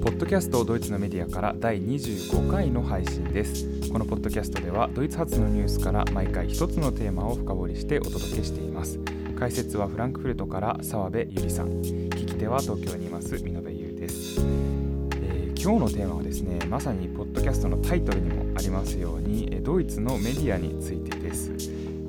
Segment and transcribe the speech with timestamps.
[0.00, 3.66] ポッドキャストドイツのメディアから第25回の配信です。
[3.90, 9.00] このポッドキャストではドイツ発のニュースから毎回一つのテーマを深掘りしてお届けしています。
[9.38, 11.82] 解説はフランクフルトから澤部ゆりさん。
[11.82, 21.50] 聞き手は東京にいます美濃優です、えー、今日のテーマはですねまさにポッドキャストのタイトルにもありますようにドイツのメディアについてです。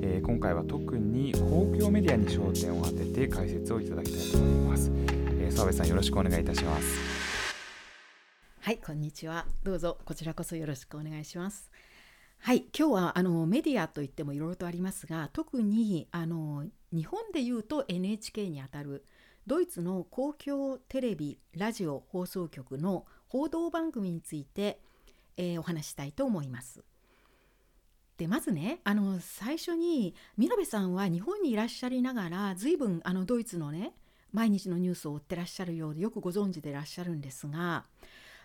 [0.02, 4.90] えー、今回は特に公共メディアに焦点を当てて解説をいただきたいと思います。
[5.40, 7.19] えー、澤部さんよろしくお願いいたします。
[8.70, 9.46] はい、こんにちは。
[9.64, 11.72] どうぞこちらこそよろしくお願いします。
[12.38, 19.04] はい、今日はあのメディアといってもいろいろとありますが、特にあの日本でいうと NHK にあたる
[19.44, 24.78] ドイツの公共テレビ、ラジオ放送局の報道番組について、
[25.36, 26.84] えー、お話したいと思います。
[28.18, 33.94] でまずねあの最初に見延さんは日本にいらっしゃりながら随分あのドイツのね
[34.32, 37.84] 毎日のニュースを追ってらっしゃるようでよくご存知でいらっしゃるんですが、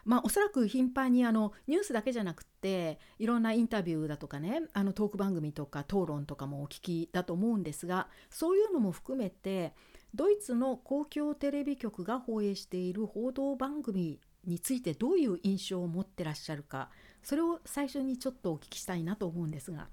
[0.06, 9.74] まあ、おそらく頻繁にあのニュースだけじゃなくていろんなインタビューだとかねあのトーク番組とか討論とかもお聞きだと思うんですがそういうのも含めて
[10.14, 16.90] ドイツの公共テレビ局が放映している報道番組についてどういう印象を持ってらっしゃるか
[17.24, 19.88] それを最初にちょっとお聞きしたいなと思うんですが。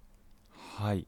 [0.50, 1.06] はい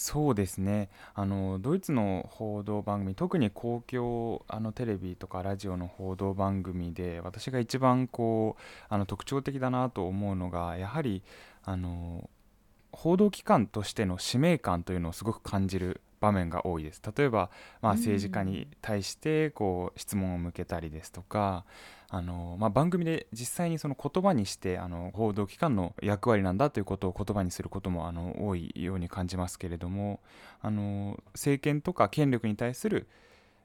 [0.00, 11.22] そうですねあのドイツの報道番組特に公共あのテレビとかラジオの報道番組で私が一番こうあの特徴的だなと思うのがやはり
[11.64, 12.30] あの
[12.92, 17.02] 報道機関としての使命感というのをすごく感じる場面が多いです。
[17.16, 17.50] 例えば、
[17.82, 21.64] まあ、政治家に対してこう質問を向けたりですとか、
[22.12, 30.18] あのまあ、番組で実際にその言葉にしてあの報道機関の役割なんだということを言葉にすることもあの多いように感じますけれども
[30.60, 33.06] あの政権とか権力に対する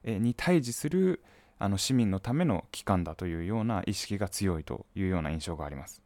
[0.05, 1.23] えに対峙する
[1.57, 6.01] あの市民のための機関だというような意識が強いというような印象があります。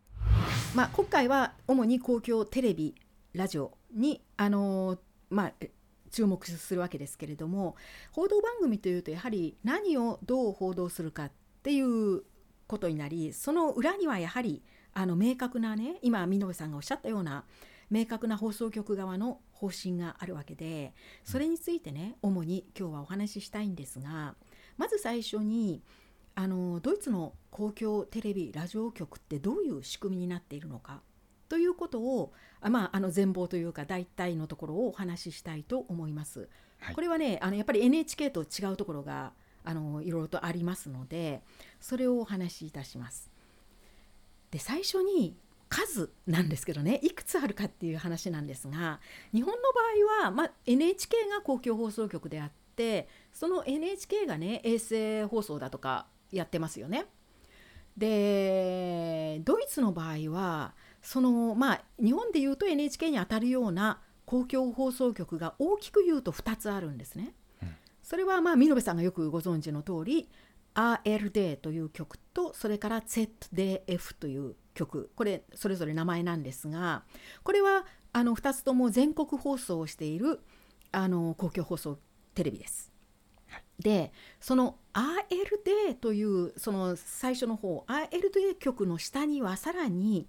[0.76, 2.96] まあ、今回は主に公共テレビ
[3.34, 4.98] ラジオにあの
[5.30, 5.54] まあ
[6.12, 7.76] 注目するわけですけれども
[8.12, 11.32] 報道番組というとやはり何をどう報道するかっ
[11.64, 12.24] ていう
[12.70, 14.64] ことになりその裏にはやはり
[14.94, 17.44] あの明確なね今美濃さんがおっしゃったような
[17.90, 20.94] 明確な放送局側の方針があるわけで
[21.24, 24.36] それについてね主に今日はお話ししたいんですが
[24.78, 25.82] まず最初に
[26.36, 31.02] あのドイツの公共テレビラジオ局ってどういう仕組みになっているのか
[31.50, 32.32] ということを
[32.62, 36.50] まあ、あの全貌というか大体のところをお話ししたいと思います。
[36.80, 39.32] はい、これはねあのやっぱり NHK と違うところが
[39.64, 41.42] あのいろいろとありますので
[41.80, 43.30] それをお話しいたします。
[44.52, 45.36] で最初に
[45.70, 49.00] 数なんですけどねいくつあるかっていう話なんですが
[49.32, 57.06] 日本の場合は、まあ、NHK が公共放送局であってその NHK がね衛星放送だとかやってますよね。
[57.98, 67.34] でドイツの場合はそのまあ日本でいうと NHK にあたるような公共放送局が大きく言うと2つあるんですね。
[68.10, 70.30] それはまあ見延さんがよくご存知の通り
[70.74, 77.04] RLD という曲とそれから ZDF という曲これそれぞれ名前なんですが
[77.44, 80.40] これはあの2つとも全国放送をしている
[80.92, 82.00] あの公共放送
[82.34, 82.92] テレビです。
[83.78, 90.28] でその RLD というその最初の方 RLD 局の下にはさらに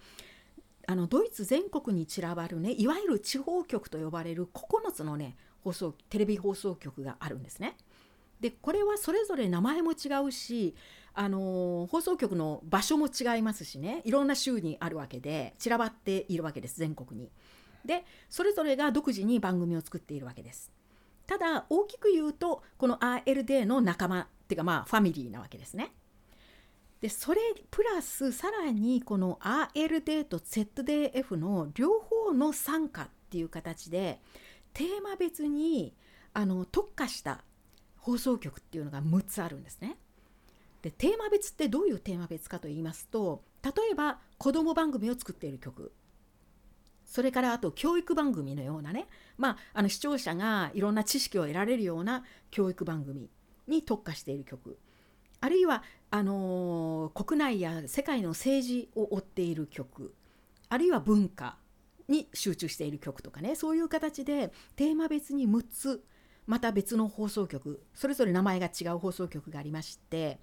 [0.86, 7.76] あのドイツ全国に散らばるねいわゆる地方局と呼ばれる9つのね放送テレビ放送局があるんですね。
[8.40, 10.74] でこれはそれぞれ名前も違うし、
[11.12, 17.30] あの、放送局の場所も違いますしねいろんな州にあるわけで散らばっているわけです全国に。
[17.84, 20.72] でそれぞれが独自に番組を作っているわけです。
[21.26, 25.92] ただ大きく言うとこの RLD の仲間っていうかまあファミリーなわけですね。
[27.00, 27.40] でそれ
[27.70, 34.20] プラスさらにこの RLD と ZDF の両方の参加っていう形で
[34.72, 35.94] テーマ別に
[36.32, 37.44] あの特化した
[37.96, 39.96] 放送局っていうのが6つあるんですね。
[40.82, 45.92] でテーマ別ってどういうテーマ別かと言いますと例えば子ども番組を作っている曲。
[47.04, 52.22] それからあと教育番組のようなね、まあ、あの視聴者がいろんな知識を得られるような
[52.52, 53.28] 教育番組
[53.66, 54.78] に特化している曲。
[55.40, 60.14] あるいはあのー、国内や世界の政治を追っている曲。
[60.68, 61.56] あるいは文化。
[62.10, 66.04] に集中している曲とかねそういう形でテーマ別に6つ
[66.46, 70.38] また別の放送局それぞれ名前が違う放送局がありまして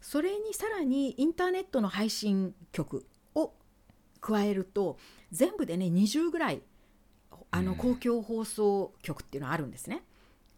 [0.00, 3.52] それにさらにインターネットの配信局を
[4.20, 4.98] 加えると
[5.32, 6.62] 全部でね20ぐらい
[7.50, 10.04] あの公共放送局っていうのはあるんですね。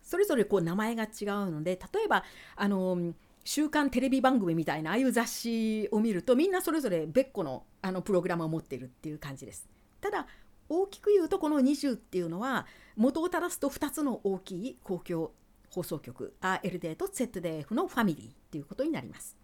[0.02, 2.24] それぞれこう名前が違うので例えば
[2.56, 3.14] あの
[3.44, 9.68] 週刊テレビ番組みたいなああいう雑誌を見るとみんなそれぞれ別個のあのプログラムを持っているっていう感じです。
[10.00, 10.26] ただ
[10.72, 12.66] 大きく言うとこの20っていうのは
[12.96, 15.32] 元を正すと2つの大きい公共
[15.70, 19.36] 放送局 RLD と ZDF のファミリーっていうことになります。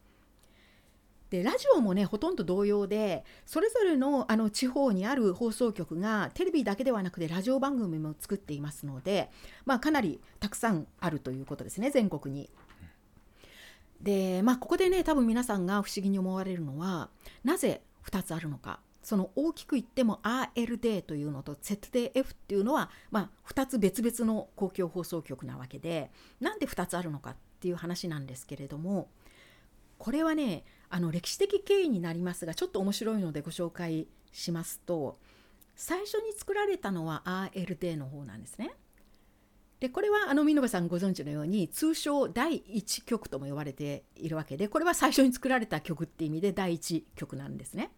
[1.30, 9.28] でラジオもねほとんど同様でそれぞれのあの地方にある放送局がテレビだけではなくてラジオ番組も作っていますので、
[9.66, 12.50] まあ、かなりたくさんあるということですね全国に。
[14.00, 17.10] でまあここでね多分皆さんが不思議に思われるのは
[17.44, 26.10] なぜ2つあるのかその大きく言っても RLD というのと ZDF っていうのは、まあ、2つ別々の公共放送局なわけで
[26.40, 29.08] なんで2つあるのかっていう話なんですけれども
[29.96, 35.18] これはねあの歴史的経緯になりますがちょっと面白いのでご紹介しますと
[35.74, 38.72] 最初に作られたのは RLD の方なんですね。
[39.80, 47.90] でこれはあの見延さんご存知のように通称第1曲とも呼ばれているわけでこれは最初に作られた曲って意味で第1曲なんですね。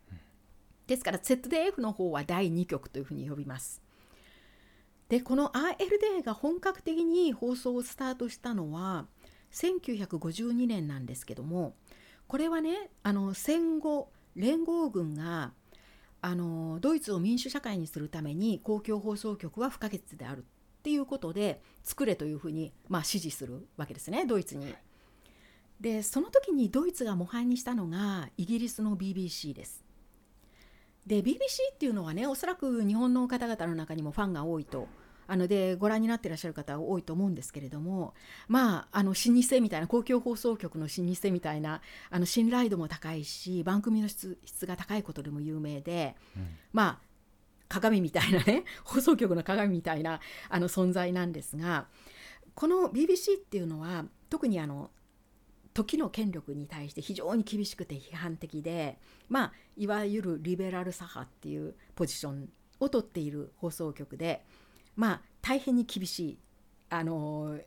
[0.91, 3.81] ですから ZDF の方は第2曲というふうに呼びます。
[5.09, 9.07] でこの RLD が本格的に放送をスタートしたのは
[9.53, 11.77] 1952年なんですけども
[12.27, 15.53] これはねあの戦後連合軍が
[16.23, 20.43] あのドイツを民主社会にするために公共放送局は不可欠であるっ
[20.83, 24.75] ていうことで作れというふうに、まあ、指示するわけですねドイツに。
[25.81, 29.80] でその時にドイツが模範にしたのがイギリスの BBC です。
[31.07, 31.37] で BBC
[31.73, 34.89] っていうのはねおそらく日本の方々の中にもファンが多いと
[35.27, 38.15] あのでご覧になってらっしゃる方多いと思うんですけれども
[38.49, 41.81] まああの老舗みたいな公共放送局の老舗みたいな
[42.11, 47.11] あの信頼度も高いし番組の質質が高いことでも有名で、うん、まあ
[47.69, 51.87] 鏡みたいなね 放送局の鏡みたいなあの存在なんですが
[52.57, 54.91] この BBC っていうのは特にあの
[55.73, 62.49] 時の権力に対して非常に厳しくて批判的で、まあ、いわゆるリベラル左派っていうポジション
[62.81, 64.45] を取っている放送局で
[64.97, 66.39] まあ大変に厳しい
[66.89, 67.59] あの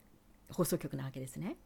[0.52, 1.58] 放送局なわけですね。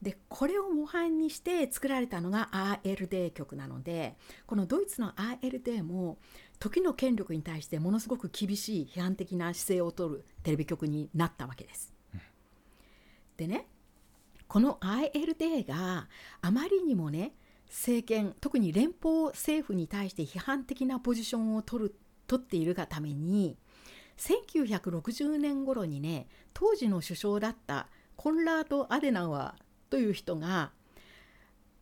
[0.00, 4.14] でこれを模範にして作られたのが ARD 局なので
[4.46, 6.18] このドイツの ARD も
[6.58, 11.94] 時の権力に対してものすごく厳しい批判的な姿勢をとるテレビ局になったわけです。
[13.38, 13.66] でね
[14.48, 16.08] この ILD が
[16.40, 17.32] あまりにもね
[17.68, 21.94] 政権特に連邦政府に対して批判的なポジションを取る
[22.26, 23.56] 取っているがために
[24.18, 30.72] 1960年頃にね当時の首相だったコンラード・アデナワーという人が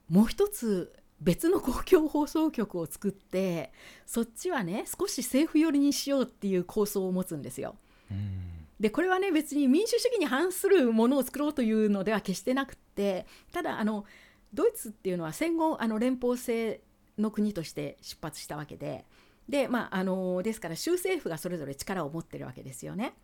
[0.09, 3.73] もう一つ別の公共放送局を作って
[4.05, 7.77] そっちはね少し政府寄りにしようっていう構想を持つんですよ。
[8.85, 14.05] でこれはね別に民主主義に反するものを作ろうというのでは決してなくってただあの
[14.53, 16.83] ドイツっていうのは戦後あの連邦制
[17.17, 19.07] の国として出発したわけで
[19.49, 23.15] で,、まあ、あのですから州政府がそれぞれ力を持ってるわけですよね。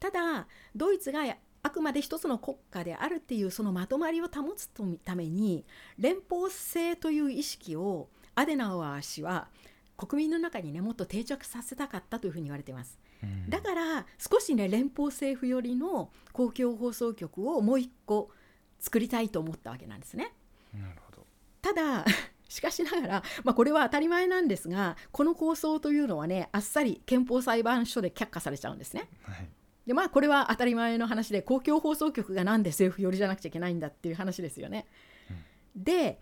[0.00, 1.20] ただドイツが
[1.62, 4.70] あくまで一つの国家であるっていうそのまとまりを保つ
[5.04, 5.66] ために
[5.98, 9.48] 連邦制という意識をアデナウアー氏は
[9.98, 12.98] 国民の中にねもっと定着させたかったというふうに言われています。
[13.48, 18.30] だから少しね連邦政府寄りの公共放送局をもう一個
[18.78, 20.32] 作りたいと思ったわけなんですね。
[20.74, 21.26] なるほど
[21.62, 22.04] ただ
[22.48, 29.08] しかしながら、まあ、これは当たり前なんですがこの構想というのはねあっさり憲法裁判所で却下されちゃうんですね。
[29.22, 29.48] はい
[29.86, 34.86] でまあこれは当たり前の話で公共放送局がなんで政府寄りじゃなくちゃいけないんだっていう話ですよね。
[35.76, 36.18] うん、で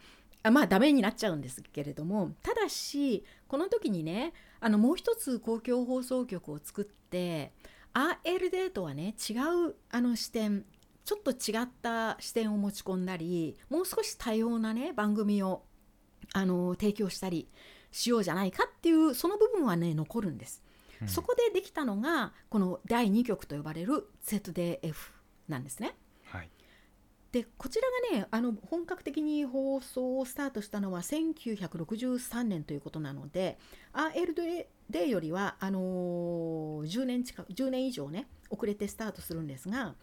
[0.50, 7.52] まあダメになっちゃうんですけれどもただしこの時にねあのもう一つ公共放送局を作って
[7.94, 9.34] RLD とはね違
[9.68, 10.64] うあの視点
[11.04, 15.62] ちょっと違った視点を持ち込んだりもう少し多様なね番組を
[16.32, 17.48] あの提供したり
[17.90, 20.62] しようじゃないかっていうその部分はね残るんです。
[21.00, 24.94] うん、そこでできたのがこの第2局と呼ばれる ZDF
[25.48, 25.94] なんですね。
[27.34, 33.58] でこちらがねあの本格的に放送をスタートしたのは1963年ということなので
[33.92, 39.96] RLD よりはあのー、10年近く10年以上ね遅れてスタートするんですが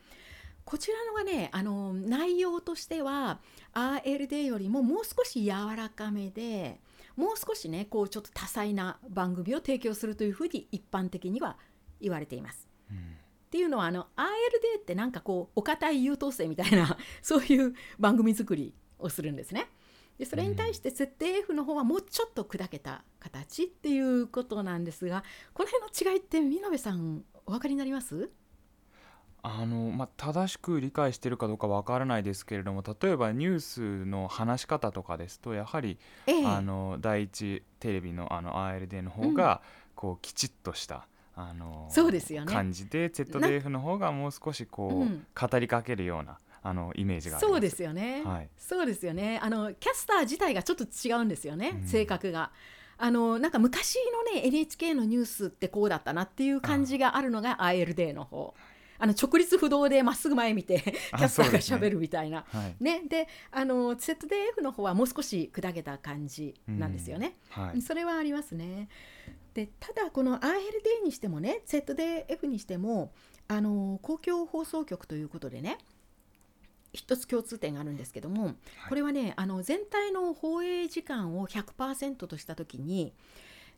[0.65, 3.39] こちらのがねあの内容としては
[3.73, 6.81] RLD よりももう少し柔らかめで
[7.15, 11.55] もう少しねこうちょっと多彩な番組を提供するというふうに一般的には
[12.01, 12.67] 言われています。
[12.91, 13.15] うん、
[13.51, 19.67] っていうのはあの RLD ってなんかこうお堅い優等生みたいな そういう番組作りをするんですね。
[20.17, 28.29] でそれに対して設定 F の方はもうちょっと砕けた形っていうことなんですがこの辺の違いって見延さんお分かりになります？
[29.43, 36.45] あのまあ、正しく理解しているかどうかわからないですけれども例えばニュースの話し方とかですとやはり、ええ。
[36.45, 39.61] あの第一テレビのあの ARD の方が
[39.95, 41.07] こうきちっとした、
[41.49, 42.53] あのそうですよね。
[42.53, 45.25] 感じで ZDF の方がもう少しこう、うん。
[45.39, 47.51] 語りかけるようなあのイメージがあります。
[47.51, 48.49] そうですよね、はい。
[48.57, 49.39] そうですよね。
[49.41, 51.87] あのキャスター自体がちょっと違うんですよね、うん。
[51.87, 52.51] 性格が。
[52.97, 58.53] あのなんか昔のね NHK のニュースってこうだったなっていう感じがあるのが ILD の方。
[58.99, 62.45] あの直立不動でまっすぐ前見て キあャスターがしゃべるみたいな。
[62.47, 62.83] はい。
[62.83, 67.37] ね、であの ZDF の方はもう少し砕けた感じなんですよね。
[67.49, 67.81] はい。
[67.81, 68.87] それはありますね。
[69.53, 73.11] でただこの ILD にしてもね ZDF にしても
[73.47, 75.77] あの公共放送局ということでね
[76.93, 78.55] 一つ共通点があるんですけども、
[78.89, 83.13] これはねあの全体の放映時間を100%とした時に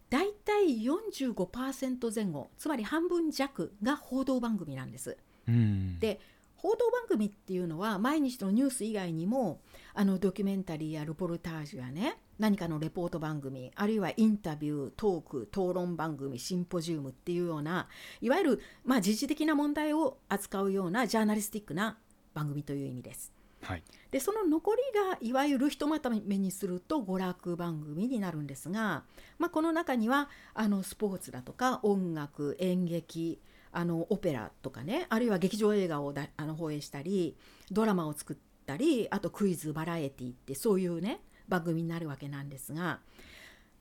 [0.10, 5.18] だいたい45%前後つまり半分弱が報道番組なんです。
[5.48, 6.20] うんで
[6.56, 9.60] 報道番組っていうのは毎日のニュース以外にも
[9.94, 17.88] あのドキュメンタリーやルポルタージュやね何かのレポート番組あるいはインタビュートーク討論番組シンポジウムっていうような
[18.22, 21.98] いわゆる、まあ、時事的な問題を扱うようなジャーナリスティックな
[22.34, 23.32] 番組という意味です。
[23.62, 29.04] はいでその残りがいわゆるひとまとめにすると娯楽番組になるんですが、
[29.40, 33.40] まあ、この中にはあのスポーツだとか音楽演劇
[33.72, 37.36] あのオペラとかねあるいは劇場映画をだあの放映したり
[37.72, 38.38] ドラマを作っ
[38.68, 43.00] たりあとクイズバラエティってそういうね番組になるわけなんですが、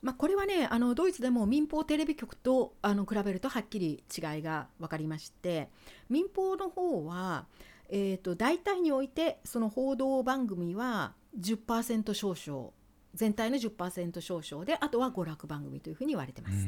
[0.03, 5.69] まあ、これはねあのドイツでも民放テレビ局とあの比べるとはっきり違いが分かりまして
[6.09, 7.47] 民放の方は
[7.95, 12.71] えー、と大体においてその報道番組は10%少々
[13.15, 16.67] 全体の10%少々であとは娯楽番組というふうに言われてます。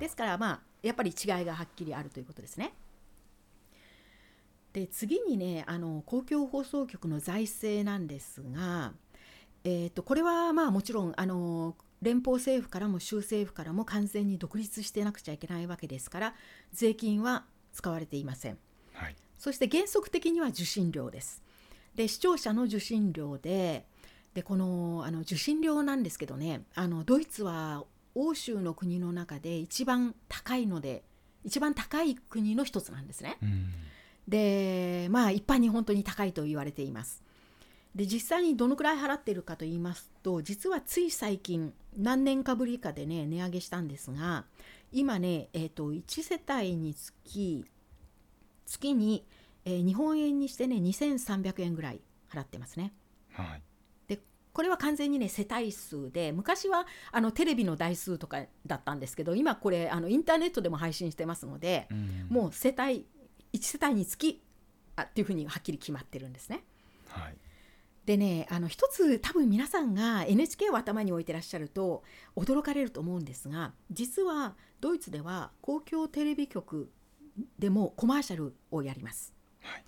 [0.00, 2.74] ですからまあやっぱり違いがはっきりあるということですね。
[4.72, 8.94] で次にねあの公共放送局の財政なんですが、
[9.64, 16.34] えー、とこれはまあもちろんあの連邦政府からも州政府からも完全に独立してなくちゃいけないわけですから
[16.72, 18.58] 税金は使われていません。
[18.92, 21.42] はいそして原則的には受信料です。
[21.94, 23.86] で視聴者の受信料で
[24.34, 27.84] でこのあの受信料なんですけどねあのドイツは
[28.14, 31.04] 欧州の国の中で一番高いので
[31.44, 33.38] 一番高い国の一つなんですね。
[33.42, 33.70] うん
[34.28, 37.22] でまあ一般に本当に高いと言われています。
[37.98, 44.44] で実際にどのくらい払っているかと言いますと実はつい最近何年かぶりかでね値上げしたんですが
[44.92, 47.66] 今ね、えー、と1世帯につき
[48.66, 49.26] 月に、
[49.64, 52.00] えー日本円にしてね2300円ぐらい
[52.32, 52.92] 払ってますね。
[53.32, 53.62] はい
[54.06, 54.20] で
[54.52, 63.06] これは完全にね世帯数で昔はあのテレビの台数とかだったんですけど今これあのインターネットでも配信してますので、うんもう世帯
[63.52, 64.40] 1世帯につき
[64.94, 66.62] あっていうふうにはっきり決まってるんですね。
[67.08, 67.36] はい
[68.08, 72.02] でねあの一つ多分皆さんが NHK を頭に置いてらっしゃると
[72.36, 76.90] 驚かれると思うんですが実はドイツでは公共テレビ局
[77.58, 79.34] でもコマーシャルをやります。
[79.60, 79.84] はいっ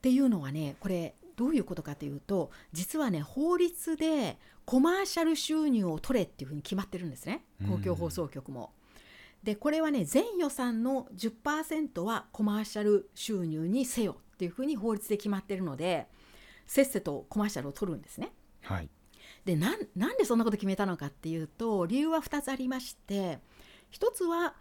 [0.00, 8.72] ていうのはねこれどういうことかというと実はね法律でコマーシャル収入を取れっていうふうに決まってるんですね公共放送局も。
[9.44, 16.08] でこれはね全予算の10%はコマーシャル収入にせよっていうふうに法律で決まってるので
[16.66, 18.32] せっせとコマーシャルを取るんですね。
[18.62, 18.88] はい
[19.44, 23.40] でなんなんでそんなこと決めたのかっていうと理由は2つありまして
[23.90, 24.54] 一つは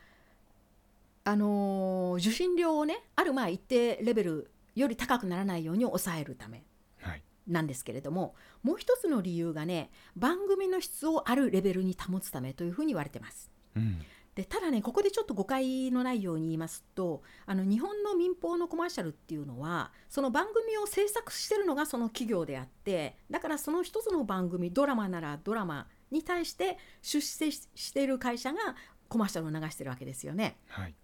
[1.23, 6.63] あのー受信料をねあるまあ一定レベルより高くならないように抑えるため
[6.99, 13.51] はいなんですけれどももう一つの理由がね番組の質をあるレベルに保つためというふうに言われてます。
[13.75, 13.99] うん
[14.35, 28.59] でただねここでちょっと誤解のないように言いますとあの日本の民放のコマーシャルっていうのはその番組を制作してるのがその企業であってだからその一つの番組ドラマならドラマに対して出資している会社が
[29.09, 30.57] コマーシャルを流してるわけですよね。
[30.67, 30.95] はい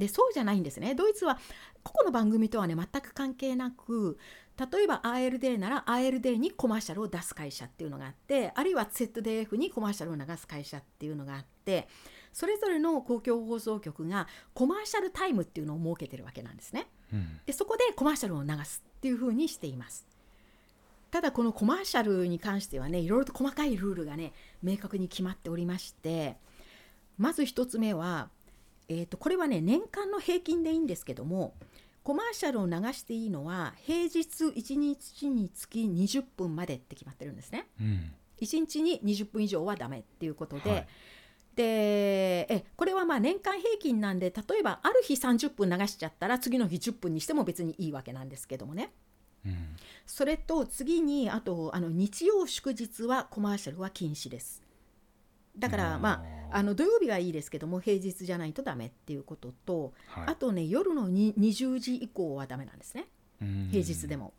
[0.00, 1.38] でそうじゃないんですねドイツは
[1.82, 4.18] 個々の番組とはね全く関係なく
[4.72, 11.86] 例えば ALD なら ALD にコマーシャルを出す会社っていうのがあってあるいは ZDF にコマーシャルを流す会社っていうのがあって
[12.32, 16.86] それぞれの公共放送局がコマーシャルタイムっていうのを設けてるわけなんですね。
[17.12, 20.06] うんでそこでコマーシャルを流すっていうふうにしています。
[21.10, 24.32] ただこのコマーシャルに関してはねいろいろと細かいルールがね
[24.62, 26.36] 明確に決まっておりまして
[27.18, 28.30] まず一つ目は、
[28.88, 31.54] えー、とこれはね年間の平均でいいんですけども
[32.04, 37.66] コマーシャルを流していいのは平日1日につき20分までって決まってるんですね。
[37.80, 40.86] うん1日に20分以上はダメっていうことで,、はい
[41.60, 48.92] でえこれはまあ年間平均なんで例えばある日30分流しちゃったら次の日10分にしても別にいいわけなんですけどもね。
[49.44, 49.76] うん
[50.06, 54.62] それと次にあとあの日曜祝日はコマーシャルは禁止です。
[55.56, 63.06] だからまああの土曜日はいいですけども平日じゃないとダメっていうことと、はいあとね夜のに20時以降はダメなんですね
[63.40, 64.32] うん平日でも。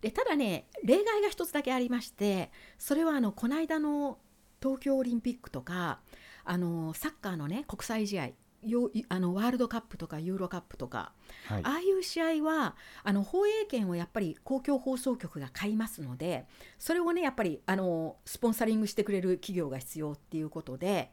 [0.00, 4.18] でただね例外が一つだけありましてそれはあのこの間の
[4.62, 6.00] 東京オリンピックとか
[6.44, 8.30] あのサッカーのね国際試合
[8.64, 11.12] よあのワールドカップとかユーロカップとか
[11.46, 12.74] はいああいう試合は
[13.04, 16.46] あの放映権をやっぱり公共放送局が買いますので
[16.78, 21.12] それをねやっぱりあのスポンサリングしてくれる企業が必要っていうことで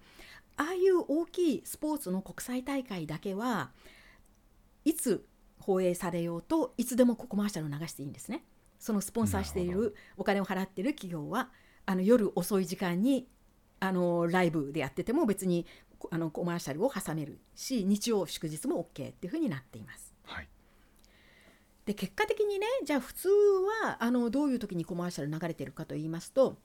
[0.57, 3.71] ああいう大きいスポーツの国際大会だけは
[4.83, 5.25] いつ
[5.59, 8.43] 放映されようといつでもコマーシャルを流していいんですね。
[8.77, 11.49] そのスポンサーしているお金を払っている企業は
[11.85, 13.27] あの夜遅い時間に
[13.79, 15.65] あのライブでやってても別に
[15.99, 20.13] こあのコマーシャルを挟めるし日曜祝日も OK っていうふうになっています。
[20.23, 20.47] はい
[21.85, 26.57] で結果的にねじゃあ普通はあのどういう時にコマーシャル流れてるかと言いますと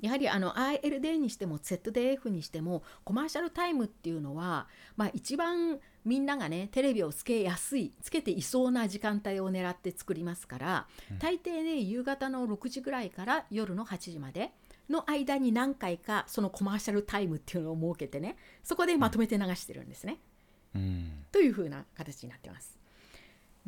[0.00, 14.52] やはりあの ILD にしても ZDF にしてもコマーシャルタイムっていうのは、まあ、一番みんながねテレビをつけやすいつけていそうな時間帯を狙って作りますから、うん大抵ね夕方の6時ぐらいから夜の8時まで
[14.88, 20.18] の間に何回かそのコマーシャルタイムっていうのを設けてねそこでまとめて流してるんですね。
[20.74, 22.78] うんというふうな形になってます。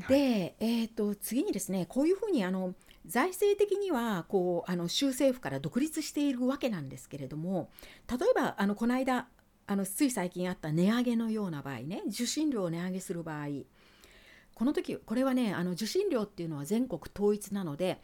[0.08, 2.74] で、えー、と次にですねこういうふうにあの
[3.06, 7.70] 財政的にはこうあの州政府から独立しているわけなんですけれども
[8.08, 9.28] 例えばあのこの間
[9.66, 13.46] あのつい最近あった値上げのような場合ね受信料を値上げする場合
[14.54, 18.00] この時これはねあの受信料っていうのは全国統一なので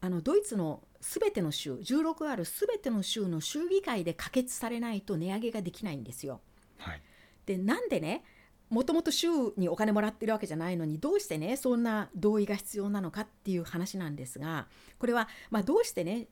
[0.00, 6.40] あのドイツのすべての州16あるすべての州の州議会で可決されないと値上げができないんですよ。
[6.78, 7.02] はい
[7.46, 8.24] でなんでね
[8.68, 14.66] もともと州にお金もらってるわけじゃないのにどうしてねそんな同意が必要なのかっていう話なんですが
[14.98, 16.26] これはまあどうしてね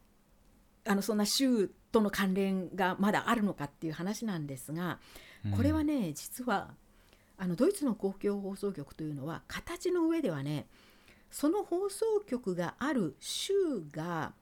[0.85, 4.99] あのそんな州との関連がまだあるのかっていう話なんですが
[5.57, 6.75] これはね実は
[7.39, 10.67] あのドイツの公共放送局というのは形の上ではね
[11.31, 13.53] その放送局がある州
[13.91, 14.33] が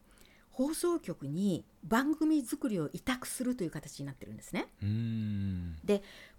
[0.54, 4.68] 放送局に番組作りを委託するという形になってるんですね。
[4.82, 5.76] うん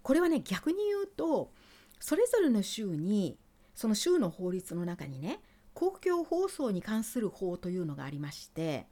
[0.02, 1.52] これはね逆に言うと
[2.00, 3.38] それぞれの州に
[3.74, 5.40] その州の法律の中にね
[5.74, 8.86] 公共放送に関する法というのがありまして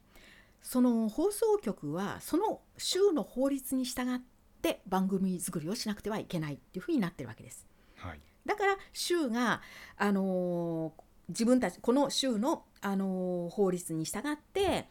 [0.61, 4.19] その放送局はその州の法律に従っ
[4.61, 7.65] て番組作りをしなくてはいけないっていうふうになってるわけです。
[7.95, 9.61] はいだから州が、
[9.97, 14.87] あのー自分たちこの州の、あのー法律に従って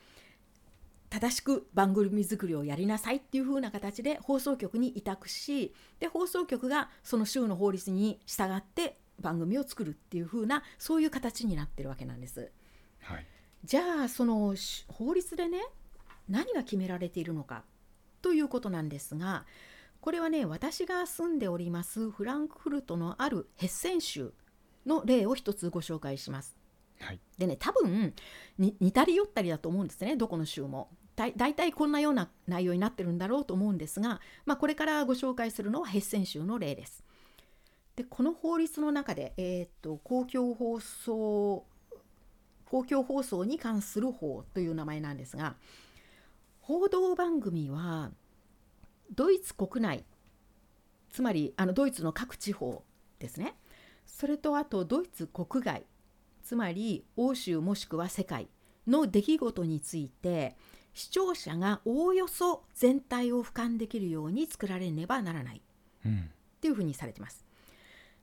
[1.14, 12.50] 正しく番組作りをやりなさいっていう風な形で放送局に委託しで放送局がその州の法律に従って番組を作るっていう風なそういう形になってるわけなんです。
[12.98, 13.26] はい
[13.64, 15.58] じゃあそのし法律でね
[16.28, 17.62] 何が決められているのか
[18.20, 19.46] ということなんですが
[20.00, 24.34] これはね私が住んでおりますフランクフルトのあるヘッセン州
[24.84, 26.58] の例を一つご紹介します。
[27.00, 28.12] はいでね多分
[28.58, 30.90] に似たり寄ったりだと思うんですねどこの州も。
[31.16, 37.04] 大体こんなような内容になってるんだろうと思うんですが、まあ、これからご紹介するのはヘッセン州の例です。
[37.96, 41.64] でこの法律の中で、えーっと公共放送
[42.64, 45.54] 公共放送に関する法という名前なんですが
[46.60, 48.10] 報道番組は
[49.14, 50.04] ドイツ国内
[51.10, 52.82] つまりあのドイツの各地方
[53.20, 53.54] ですね
[54.06, 55.84] それとあとドイツ国外
[56.42, 58.48] つまり欧州もしくは世界
[58.88, 60.56] の出来事について
[60.94, 65.62] 視聴者がおおよそ全体を俯瞰できるように作られねばならない
[66.06, 67.44] うんっていうふうにされてます。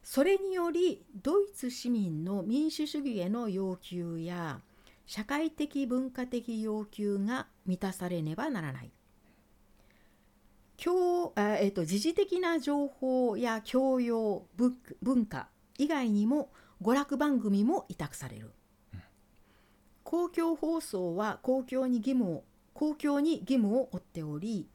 [0.01, 4.61] それによりドイツ市民の民主主義への要求や
[5.05, 8.91] 社会的文化的要求が満たされねばならない。
[10.77, 16.49] 教あえっと時事的な情報や教養文文化以外にも
[16.81, 18.51] 娯楽番組も委託される。
[20.03, 24.67] 公共放送は公共に義務を公共に義務を負っており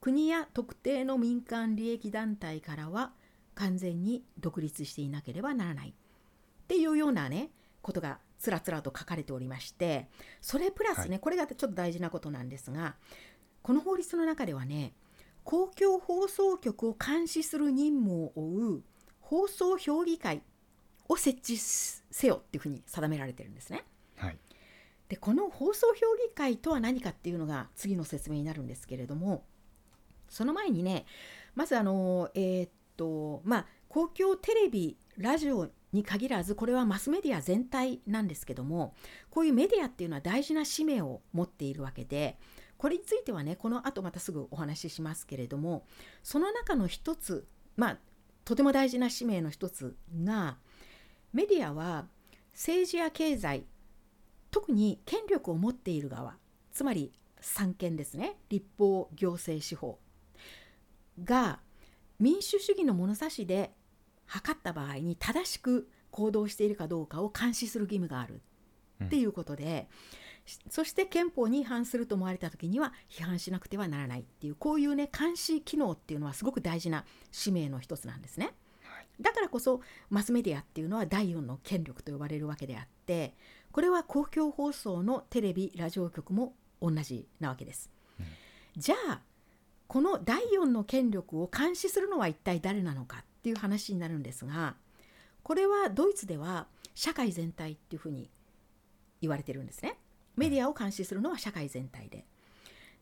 [0.00, 3.12] 国や特定の民間利益団体からは
[3.54, 5.88] 完全に独立していなければならない。
[5.88, 5.92] っ
[6.68, 7.50] ていうようなね
[7.82, 10.06] ことがつらつらと書かれておりまして
[10.40, 12.94] それプラスね、はこれがちょっと大事なことなんですが
[13.62, 14.92] この法律の中ではね
[15.44, 18.82] 公共放送局を監視する任務を負う
[19.20, 20.42] 放送評議会
[21.08, 23.84] を設置せよっていうふうに定められてるんですね。
[24.16, 24.38] はい
[25.08, 29.44] でこの放送評議会とは何かっていうのが次の説明になるんですけれども
[30.28, 31.06] その前にね
[31.54, 38.94] まずあのえー、っとまあ公共テレビラジオに限らずこれはマスメディア全体なんですけども
[39.30, 42.38] こういうメディアっていうのは大事な使命を持っているわけで
[42.76, 45.86] これについてはねこの後またすぐお話ししますけれども
[46.22, 47.98] その中の一つまあ
[48.44, 50.58] とても大事な使命の一つが
[51.32, 52.06] メディアは
[52.52, 53.64] 政治や経済
[54.50, 56.36] 特に権力を持っている側
[56.72, 59.98] つまり三権ですね立法行政司法
[61.24, 61.60] が
[62.18, 63.72] 民主主義の物差しで
[64.26, 68.40] 測った場合に正しく行動しているかどうかを監視する義務がある
[69.04, 69.88] っていうことで、
[70.64, 78.52] うん、そして憲法に違反すると思われた時には批判しなくてはならないっていうこういうね監視機能っていうのはすごく大事な使命の一つなんですね。
[79.20, 79.80] だからこそ
[80.10, 83.34] マスメディアっていうのは第4の権力と呼ばれるわけであって
[83.72, 87.90] これは公共放送のテレビラジオ局も同じなわけです。
[88.18, 88.26] うん、
[88.76, 89.20] じゃあ
[89.86, 94.76] この第4の権力を監視するのは一体誰なのかっていう話になるんですが
[95.42, 98.30] これはドイツでは社会全体っていうふうに
[99.20, 99.98] 言われてるんですね。
[100.36, 102.26] メディアを監視するのは社会全体で。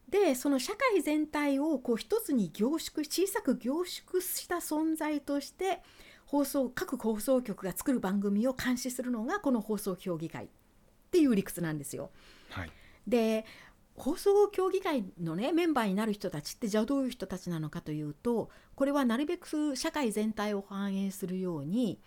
[0.08, 5.82] でその社会全体をこう一つに凝縮小さく凝縮した存在として
[6.26, 10.48] 放送各放送局が作る番組を監視するのがこの放送協議会っ
[11.10, 12.10] ていう理屈なんですよ。
[12.50, 12.70] はい、
[13.06, 13.44] で
[13.96, 21.98] 放送協議会のねメンバーになる人たちってじゃあどういう人たちなのかというとこれはなるべく社会全体を反映するように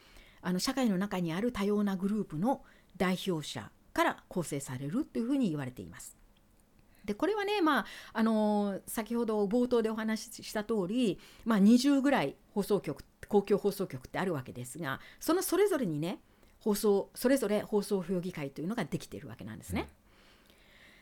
[0.41, 2.61] あの社会の中にある多様なグループの
[2.97, 6.15] 代表者から構成されるというふうに言われています。
[7.09, 16.19] でこれはね、まああのー、先ほど冒頭でお話しした通り、まあ、20ぐらい放送局公共放送局ってあるわけですがそのそれぞれにね
[16.59, 19.87] 放送それぞれ放送評議会というのができているわけなんですね。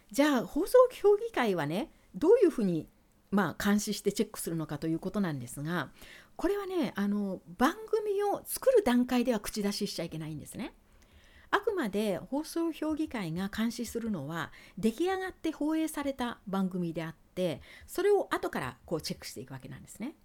[0.10, 2.88] うん、じゃあ放送評議会はねどういうふうに
[3.30, 5.90] まあ監視してチェックするのかということなんですが
[6.38, 10.72] これはねあの番組を作る段階では口出ししちゃいけないんですね。
[11.52, 20.16] あくまで放送評議会が監視するのは出来上がって放映された番組であってそれを後からこうチェックしていくわけなんですね。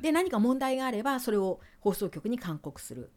[0.00, 3.10] で何か問題があればそれを放送局に勧告する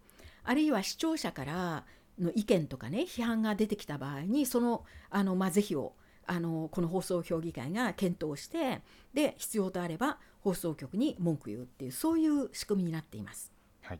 [0.44, 1.86] あるいは視聴者から
[2.20, 5.94] の意見とかね批判が出てきた場合にそのあの、まあ、是非を
[6.26, 8.82] あのこの放送評議会が検討して
[9.14, 13.52] で必要とあれば放送局に文句言うっていうそういう仕組みになっています。
[13.82, 14.00] はい、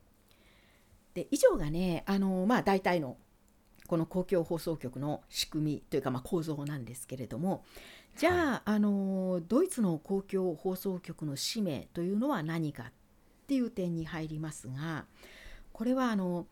[1.14, 3.18] で以上がねあの、まあ、大体の
[3.88, 7.64] この公共放送局の仕組みというかまあ構造なんですけれども
[8.16, 12.92] じゃあはい、あのドイツの公共放送局の使命というのは何かっ
[13.48, 15.06] ていう点に入りますが
[15.72, 16.48] これはあの、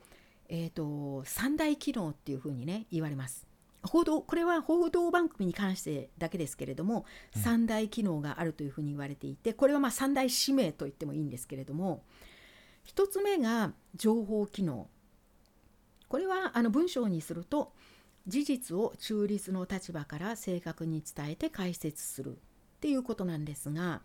[0.48, 3.48] えーと、三大機能っていうふうにね言われます。
[3.82, 12.04] 報道これは報道番組に関してだけですけれども、うん、三大機能があるというふうに言われていてこれはまあ三大使命と言ってもいいんですけれども
[12.88, 14.88] 1つ目が情報機能
[16.08, 17.74] これはあの文章にすると
[18.28, 22.40] 事実を中立の立場から正確に伝えて解説するっ
[22.82, 24.02] ていうことなんですが、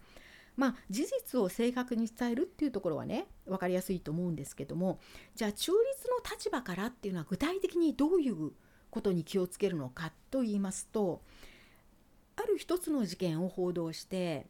[0.56, 5.00] まあ、事実を正確に伝えるっていうところはね分かりやすいと思うんですけども
[5.34, 8.52] じゃあ中立の立場からっていうのは具体的にどういう
[8.90, 11.22] ことに気をつけるのかと言いますと
[12.36, 14.46] ある一つの事件を報道して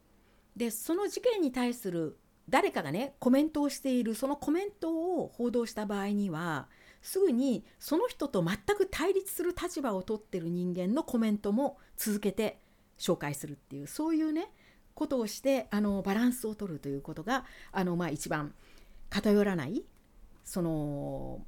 [0.56, 6.68] でその事件に対する誰かがねコメントをしているそのコメントを報道した場合には
[7.02, 12.60] すぐにその人と全く対立する立場を取ってる人間のコメントも続けて
[12.98, 14.50] 紹介するっていうそういうね
[14.94, 18.52] ことをしてあのバランスを取るということがあの、まあ、一番
[19.08, 19.82] 偏らない
[20.44, 21.40] その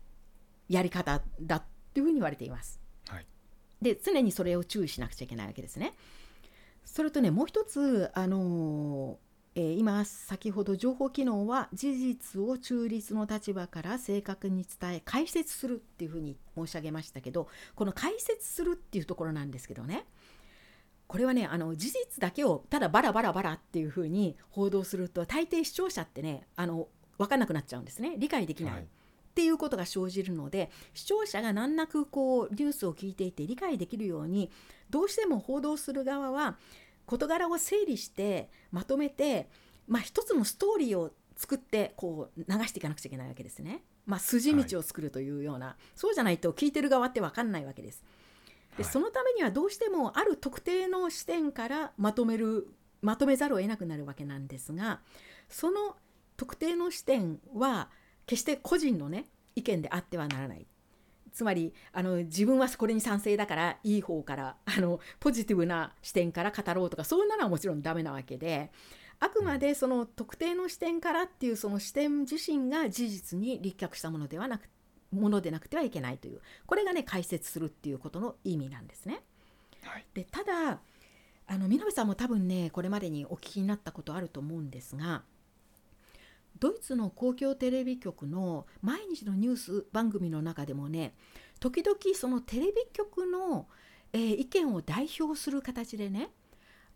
[0.69, 1.63] やり方だっ
[1.93, 2.81] ていうふうに言われています。
[3.09, 3.27] はい、
[3.83, 5.93] で常にそれを注意しなくちゃいけないわけですね。
[6.85, 9.19] それとねもう一つあの
[9.55, 20.07] えー、今先ほど情報機能は事実を中立の立場から正確に伝え解説するっていうふうに申し上げましたけどこの解説するっていうところなんですけどね。
[21.07, 26.89] これはねあの事実だけをただバラバラバラっていうふうに報道すると大抵視聴者ってねあの
[27.19, 28.15] 分かんなくなっちゃうんですね。
[28.17, 28.73] 理解できない。
[28.73, 28.83] はい。
[29.33, 34.51] っていうことが生じるので視聴者が難なくこうニュースを聞いていて理解できるように
[34.91, 36.59] どうしても報道する側は
[37.07, 39.49] 事柄を整理してまとめて、
[39.87, 43.83] まあ、一つのストーリーを作ってこう流していかなくちゃいけないわけですね。
[44.07, 48.03] まあ、筋道を作るというような、はい、そうじゃないと聞いてる側って分かんないわけです。
[48.77, 52.69] で、はい、そのためにはどうしてもある特定の視点からまとめる
[53.03, 55.01] まとめざるを得なくなるわけなんですが
[55.49, 55.97] その
[56.37, 57.91] 特定の視点は
[58.27, 60.67] 決して個人のね意見であってはならない
[61.33, 68.71] つまりあの自分はこれに賛成だからいい方からあのポジティブな視点から語ろうとかそんなのはもちろんダメなわけで
[69.19, 74.69] あくまでその特定の視点からっていうその視点自身が事実に立脚したものではなく
[75.13, 79.23] ものでなくてはいけないというこれがね解説するっていうことの意味なんですね。
[79.83, 80.81] はい、でただ
[81.47, 85.23] あの南さんも多分ねこれまでにお聞きになったことあると思うんですが
[86.63, 91.13] ドイツの公共テレビ局の毎日のニュース番組の中でもね
[91.59, 93.67] 時々そのテレビ局の、
[94.13, 96.31] えー、意見を代表する形でね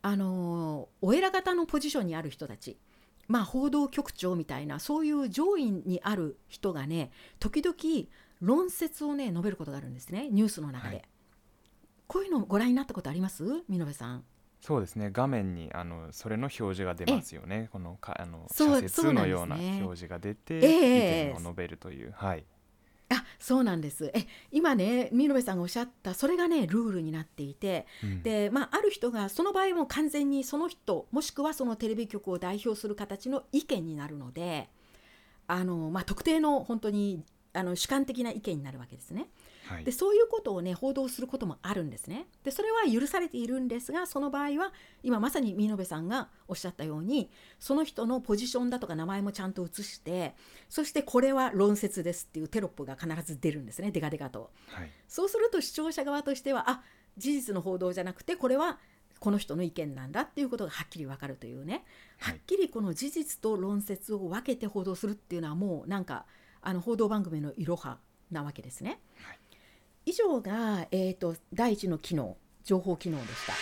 [0.03, 2.79] あのお偉方のポジションにある人たち
[3.27, 8.07] まあ報道局長みたいなそういう上位にある人がね時々
[8.41, 11.05] 論説をね述べることがあるんですねニュースの中で、はい、
[12.07, 13.65] こういうのご覧になったことあります？
[13.69, 14.25] 美濃さん
[14.67, 15.11] そうですね。
[15.13, 17.69] 画面にあのそれの表示が出ますよね。
[17.71, 22.45] このかあの社説のような表示が出て、えー、意見を述べるという、はい。
[23.11, 24.11] あそうなんです。
[24.13, 34.69] え今ね見延さんがおっしゃったそれがねルールになっていて、うん、でまあ、ある人がその場合も完全にその人もしくはそのテレビ局を代表する形の意見になるので
[35.47, 39.29] あの、まあ、特定の本当にあの主観的な意見になるわけですね。
[39.69, 42.27] はい、でそういうことをね報道することもあるんですね。
[42.45, 50.35] でそれは許されているんですがその場合は今まさに見延さんがおっしゃったようにその人のポジションだとか名前もちゃんと写して
[50.69, 56.83] そしてこれは論説ですっていうテロップが必ず出るんですねデカデカと、はい、そうすると視聴者側としてはあ
[57.17, 58.79] 事実の報道じゃなくてこれは
[59.19, 61.85] この人の意見なんだっていうことがはっきり分かるというね、
[62.19, 66.27] はっきりこの事実と論説を分けて報道するっていうのはもうなんか
[66.61, 67.99] あの報道番組のいろは
[68.31, 69.01] なわけですね。
[69.23, 69.36] はい
[70.07, 73.53] 以上が、えーと、第1の機能情報機能でした。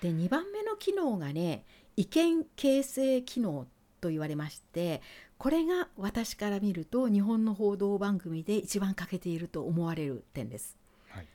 [0.00, 1.64] で2番目の機能がね
[1.96, 3.68] 意見形成機能
[4.00, 5.00] と言われまして
[5.38, 10.76] これが私から見ると日本の報道番組で一番欠けていると思われる点です。
[11.08, 11.26] はい、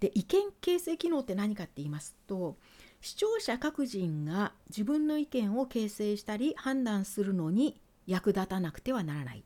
[0.00, 2.56] で意見形成機能って何かって言いますと
[3.00, 9.44] 視聴者各人が自分の意見を形成したり判断するのに役立たなくてはならない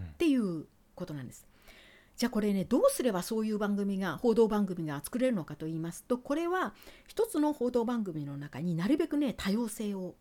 [0.00, 1.46] っていうことなんです。
[2.16, 6.74] じゃあこれねどうすればそういう番組が報道番組が作れるのかと言いますとこれは
[7.08, 10.14] 一つの報道番組の中になるべくね多様性を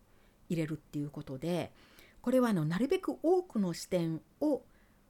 [0.50, 1.72] 入れるっていうことで
[2.22, 4.64] これはあのなるべく多くの視点を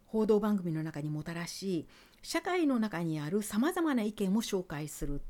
[0.06, 1.88] 報道番組の中にもたらし
[2.22, 5.22] 社会の中にあるさまざまな意見を紹介する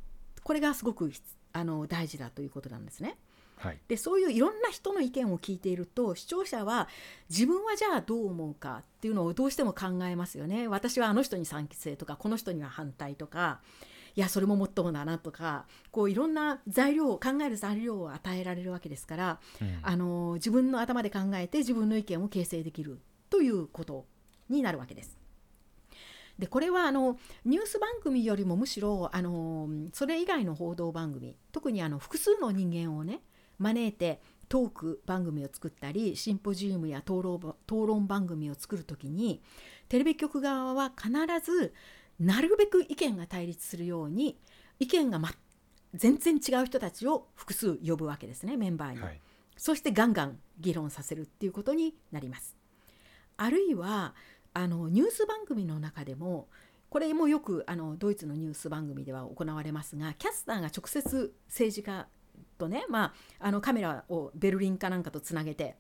[0.43, 1.11] これがすごく
[1.53, 3.17] あの大事だということなんですね。
[3.61, 6.87] はい、でそういういろんな人の意見を聞いていると視聴者は
[7.29, 10.67] 自分はじゃあどう思うかっていうのをどうしても考えますよね。
[10.67, 13.61] 私はあの人に賛成とかこの人には反対とか
[14.15, 24.05] いやそれももっともだなとかこういろんな材料を考える材料を与えられるわけですから、うん、あの自分の頭で考えて自分の意見を形成できるということ
[24.49, 25.21] になるわけです。
[26.39, 33.21] でこれはあのニュース番組よりもむしろあのそれ以外の報道番組特にあの複数の人間をね
[33.61, 34.19] 招いて
[34.49, 39.41] トーク番組を作ったりシンポジウムや討論討論番組を作る時に
[39.87, 41.09] テレビ局側は必
[41.43, 41.73] ず
[42.19, 44.37] なるべく意見が対立するように
[44.79, 45.31] 意見が、ま、
[45.93, 49.21] 全然違う人たちを複数呼ぶわけですねメンバーに、はい、
[49.57, 52.55] そしてガンガン議論させるっていうことになります。
[53.37, 54.13] あるいは
[54.53, 56.47] あのニュース番組の中でも
[56.89, 62.07] これもよくあのドイツのニュース番組では行われますがキャスターが直接政治家
[62.61, 65.75] とね、まあ、あのカメラをベルリンかなんかとつなげて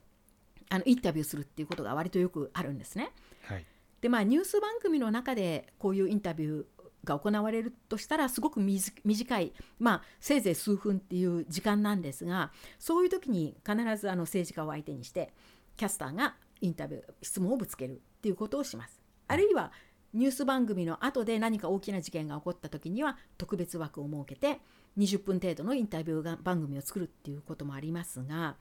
[0.69, 3.11] あのインタビューするっていうことが割とよくあるんですね。
[3.43, 3.65] はい、
[4.01, 6.65] でまあニュース番組の中でこういうインタビュー
[7.03, 15.33] が行われるとしたらすごく短い、まあ、せいぜい数分っていう時間なんですがそういう時に必ずあの政治家を相手にして
[15.77, 19.01] キャスターがインタビュー質問をぶつけるっていうことをします。
[19.27, 19.71] あるいは
[20.13, 24.59] ニュース番組の後で何か大きな事件が起こった時には特別枠を設けて
[24.97, 28.55] 20分程度のインタビュー番組を作るっていうこともありますが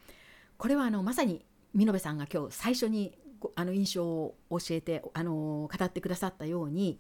[0.57, 3.17] これはあのまさに見延さんが今日最初に
[3.55, 6.99] あの印象を教えてあの語ってくださったように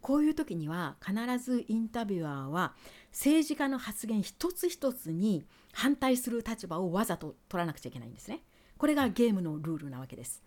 [0.00, 2.74] こういう時には必ずインタビュアーは
[3.10, 8.42] 政治家の発言一つ一つに反対する立場をわざと取らなくちゃいけないんですね。
[8.76, 10.42] これがゲームのルールなわけです。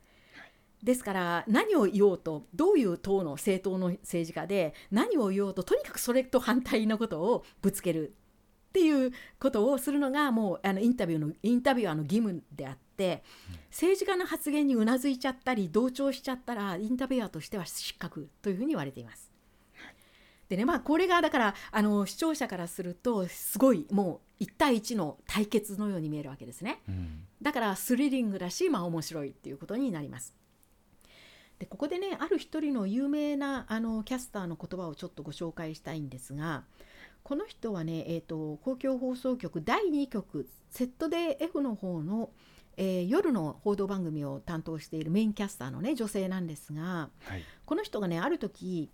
[0.83, 8.13] ですから何を言おうとどういう党の政党の政治家で何を言おうととにかくそれと反対のことをぶつける
[8.77, 13.23] っていうことをするのがもうあのインタビューのインタビュアーの義務であって
[13.71, 19.31] 政治家の発言にうなずいちゃったり同調しちゃったらインタビュアーとしては失格というふうに言われています。
[20.47, 26.83] でねまあこれがだからあの視聴者からするとすごいもう1対1の対決のように見えるわけですね。
[27.41, 30.35] だからスリリングだしまあ面白いっていうことになります。
[31.57, 36.63] でここでねある一人の有名なあのキャスターの言葉をちょっとご紹介したいんですが
[37.27, 42.29] この人はね、えーと、公共放送局第2局セットで F の方の、
[42.77, 48.89] えー、夜の報道番組を担当しているメインキャスターのね女性なんですが、はい、この人がねある時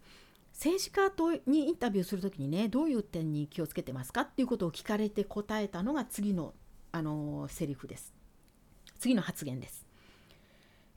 [0.51, 4.21] 政治家とにインタビューする時にねどういう点に気をつけてますか？
[4.21, 6.55] っていうことを聞かれて答えたのが次の
[6.91, 8.15] あのセリフです。
[8.97, 9.85] 次の発言です。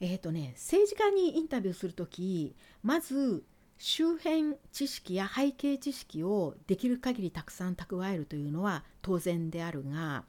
[0.01, 3.45] えっ、ー、とね政治家にインタビューする時まず
[3.79, 10.25] 周辺知識や背景知識をできる限りたくさん蓄えるというのは当然であるが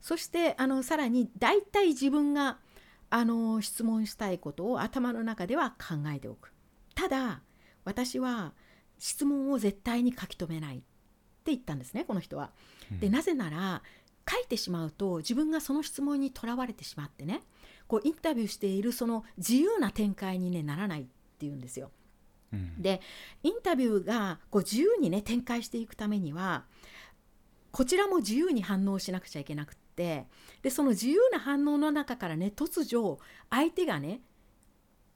[0.00, 2.58] そしてあのさらに大体自分が
[3.08, 6.52] あの質問したいことを頭の中では考えておく
[6.94, 7.40] ただ
[7.84, 8.52] 私は
[8.98, 12.50] 質問を絶対に書き留めないって言ったんですねこの人は。
[13.00, 13.82] でなぜなら
[14.30, 17.42] 書いてしまうと自分がその質問にとらわれてしまってね
[17.88, 21.06] こうインタビューしているその自由な展開に、ね、ならないっ
[21.38, 21.90] ていうんですよ。
[22.78, 23.00] で
[23.42, 26.64] インタビューがこう自由にね展開していくためには
[27.70, 30.26] こちらも自由に反応しなくちゃいけなくって
[30.62, 33.18] でその自由な反応の中からね突如
[33.50, 34.20] 相手がね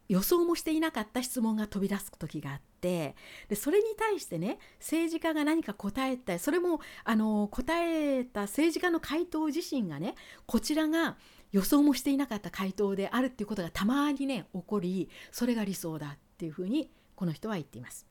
[0.08, 3.16] 予想もしていなかった質問が飛び出す時があって
[3.48, 10.14] でそれに対してね政治家が何か答えたそれもあの答えた政治家の回答自身がね
[10.46, 11.16] こちらが
[11.52, 18.06] 予想もしていなかった回答であるっていうことがたまにね起こりそれが理想だっていうふうにこの人は言っています。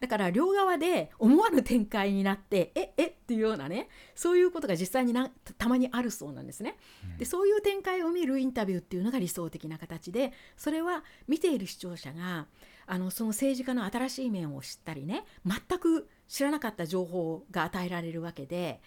[0.00, 6.76] だから両側で思わぬ展開になってええっていうようなねそういうことが実際になたまにあるそうなんですね。
[7.18, 12.46] でそういう展開を見るインタビューっていうのが理想的な形でそれは見ている視聴者が
[12.86, 18.80] あのその政治家の新しい面を知ったりね全く知らなかった情報が与えられるわけで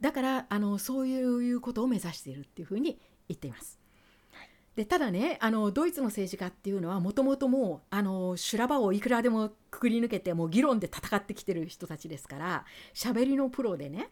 [0.00, 3.81] だからあのそういうことを目指しているっていうふうに言っています。
[4.76, 14.08] でただねあのドイツの政治家っていうのはもともともうあの修羅場をいくらでもくくり抜けてもう議論で戦ってきてる人たちですから喋りのプロでね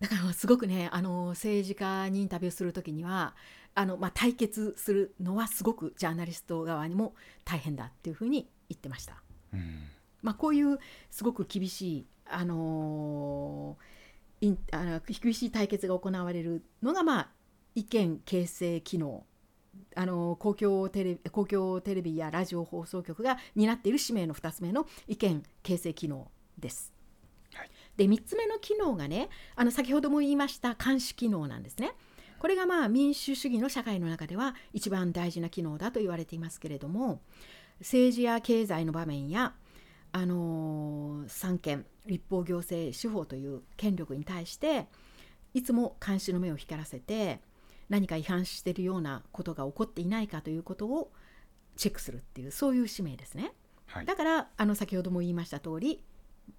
[0.00, 3.36] だからすごくねあの政治家にインタビューする時には
[3.74, 9.22] あの、まあ、対決するのはすごくジャーナリスト側にも大変だっていうふうに言ってました。
[9.52, 9.84] うん、
[10.22, 10.78] まあ、こういう
[11.10, 17.28] すごく厳しい、あのー、あの厳しい対決が行われるのが、まあ、
[17.74, 19.24] 意見形成機能
[19.96, 26.92] あの公共テレビ公共テレビやラジオ放送局が担っている使命の2つ目の意見形成機能です。
[27.54, 31.92] はい、で3つ目の機能がねあの先ほども言いました監視機能なんですね。
[32.38, 37.20] これがまあ民主主義の社会の中では一番大事な機能だと言われていますけれども
[37.78, 39.54] 政治や経済の場面や、
[40.10, 44.88] あのー、三権立法行政司法という権力に対して
[45.54, 47.40] いつも監視の目を光らせて
[47.92, 51.12] 何か違反しているようなことが起こっていないかということを
[51.76, 53.52] チェックするっていうそういう使命ですね。
[53.84, 56.02] はい、だからあの先ほども言いました通り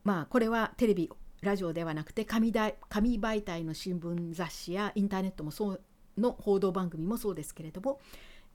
[0.03, 1.09] まあこれはテレビ
[1.41, 5.81] ラジオではなくて紙だ紙媒体の新聞雑誌やインターネットもそう
[6.19, 7.99] の報道番組もそうですけれども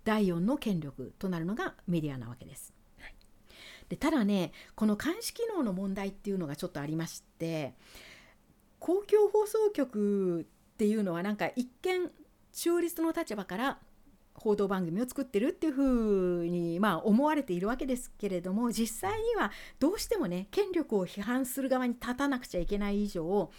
[0.04, 2.72] 第4の権力となるのがメディアなわけです。
[3.88, 7.74] でただねこの監視機能の問題っていうのがちょっとありまして
[8.78, 12.10] 公共放送局っていうのはなんか一見
[12.52, 13.78] 中立の立場から
[14.34, 23.50] 報道番組を作ってるっていうふうに、まあ、思われているわけですけれども実際にはどうしてもね権力を批判する側に立たなくちゃいけない以上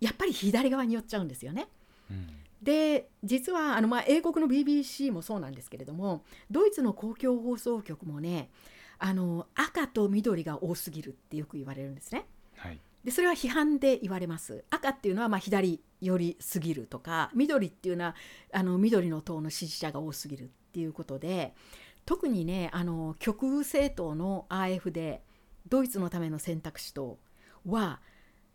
[0.00, 1.68] やっぱり左側に寄っちゃうんですよね。
[2.10, 2.28] うん、
[2.62, 8.50] で実はあの、まあ、英国の BBC もそうなんですけれどもドイツの公共放送局もね
[8.98, 12.26] あの赤と緑が多すぎるってよく言われるんですね。
[12.56, 14.64] はいでそれは批判で言われます。
[14.70, 18.14] 赤っていうのはま左寄りすぎるとか緑っていうのは
[18.52, 21.54] あの緑の党の支持者が多すぎるっていうことで
[22.06, 25.18] 特にねあの極右政党の AFD
[25.68, 27.18] ドイツのための選択肢党
[27.66, 28.00] は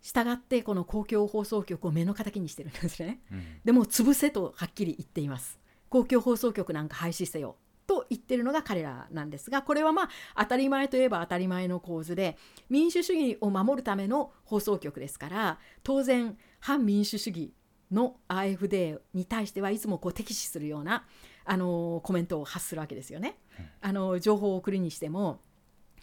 [0.02, 5.60] 従ってこの公共放送局を目の敵にしてるんですね、うん、でも潰せとはっきり言っています。
[5.90, 7.56] 公共放送局なんか廃止せよ
[7.90, 10.10] と言ってるのが彼らなんですがこれはまあ
[10.44, 12.38] 当たり前といえば当たり前の構図で
[12.70, 17.52] 民主主義を守るための放送局ですから当然反民主主義
[17.92, 21.08] の AFD に対してはいつもこう敵視するような
[21.46, 23.40] あのコメントを発するわけですよね。
[23.82, 25.42] あの情報を送るにしても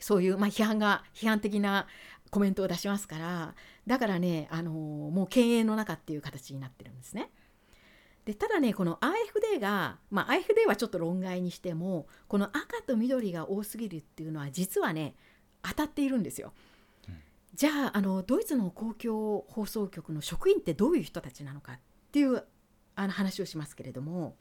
[0.01, 1.87] そういう、まあ、批判が批判的な
[2.31, 3.55] コメントを出しますから
[3.87, 7.31] だからねあのもう犬猿の中っていう形になってるんですね。
[8.27, 15.15] でただねこの AFD が、まあ、AFD はちょっと論外にしてもこの赤と緑が多すぎるっていうのは実はね
[15.63, 16.53] 当たっているんですよ。
[17.09, 17.15] うん、
[17.55, 21.79] じゃああのドイツの公共放送局の職員ってどういう人たちなのかっ
[22.11, 22.43] ていう
[22.97, 24.35] あの話をしますけれども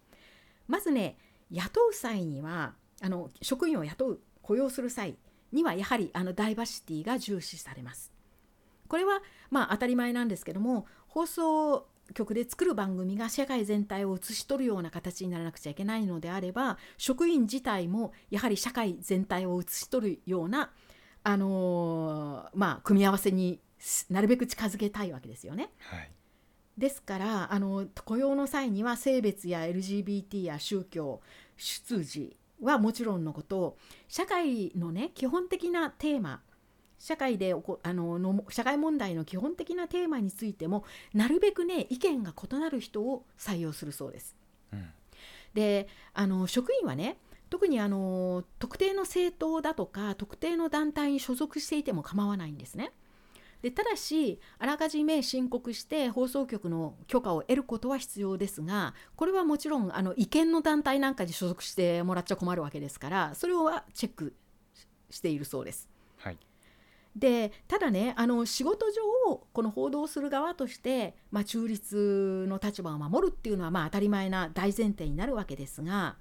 [0.67, 1.17] まずね
[1.51, 5.15] 雇う際にはあの職員を雇う雇用する際
[5.51, 8.11] にはやはりあのダイバーシティが重視されます。
[8.87, 9.21] これは
[9.51, 20.71] まあ当たり前なんですけども放送局で作る番組が社会全体を映し取るような形にならなくちゃいけないのであれば職員自体もやはり社会全体を映し取るような、
[21.23, 23.59] あのーまあ、組み合わせに
[24.09, 25.71] なるべく近づけたいわけですよね。
[25.79, 26.11] はい
[26.77, 31.21] ですからあの雇用の際には性別や LGBT や宗教
[31.55, 33.77] 出自はもちろんのこと
[34.07, 36.41] 社会のね基本的なテーマ
[36.99, 44.35] 社会でおこあのの社会問題の基本的なテーマについてもなるべくね意見が異なる人を採用するそうです。
[44.73, 44.89] うん
[45.55, 47.17] であの職員はね
[47.49, 52.91] 特にあの特定の政党だとか特定の団体に所属していても構わないんですね。
[53.61, 64.35] でただしあらかじめ申告して放送局の許可を得ることは必要ですがこれはもちろんあの違憲の団体なんかに所属してもらっちゃ困るわけですからそれはチェック
[65.09, 65.89] しているそうです。
[67.15, 76.17] でただねあの仕事上この報道する側として、まあ、中立の立場を守るっていうのはまあ当たり前な大前提になるわけですが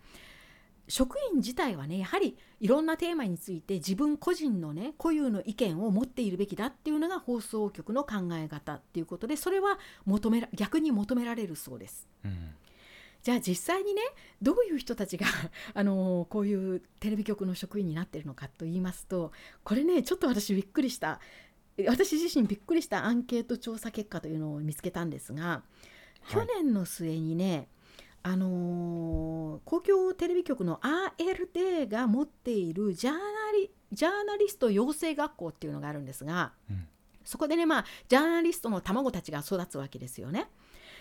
[0.86, 12.08] 職員自体はねやはりいろんなテーマについて自分個人のね固有の意見を持っているべきだっていうのが放送局の考え方っていうことでそれは求めら逆に求められるそうです。
[12.24, 12.54] うん
[13.24, 14.02] じゃあ実際にね
[14.42, 15.26] どういう人たちが
[15.72, 19.32] あのこういうテレビ局の職員になってるのかと言いますと
[19.64, 21.20] これねちょっと私びっくりした。
[21.88, 25.64] 私自身びっくりしたアンケート調査結果というのを見つけたんですが、
[26.28, 26.46] 去はい。
[26.46, 27.66] 年の末にね
[28.22, 30.78] あのー公共テレビ局の
[31.18, 33.20] RLD が持っているジャーナ
[33.58, 36.86] リジャーナリスト養成学校っていうのがあるんですが、うん。
[37.24, 40.50] そこでねまあジャーナリストの卵たちが育つわけですよね。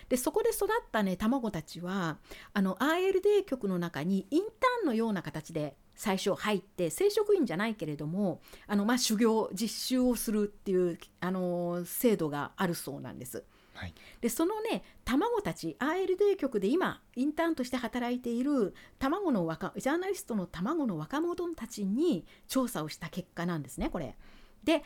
[0.09, 2.17] でそこで育ったね卵たちは
[2.53, 13.43] あの RLD 局の中にインターンのような形で最初入って正職員じゃないけれどもあの、まあ、修行実習をするっていうあの制度があるそうなんです。
[13.73, 24.15] はいでそのね卵たち RLD 局で今インターンとして働いている卵の若ジャーナリストの卵の若者たちに調査をした結果なんですねこれ。
[24.63, 24.83] で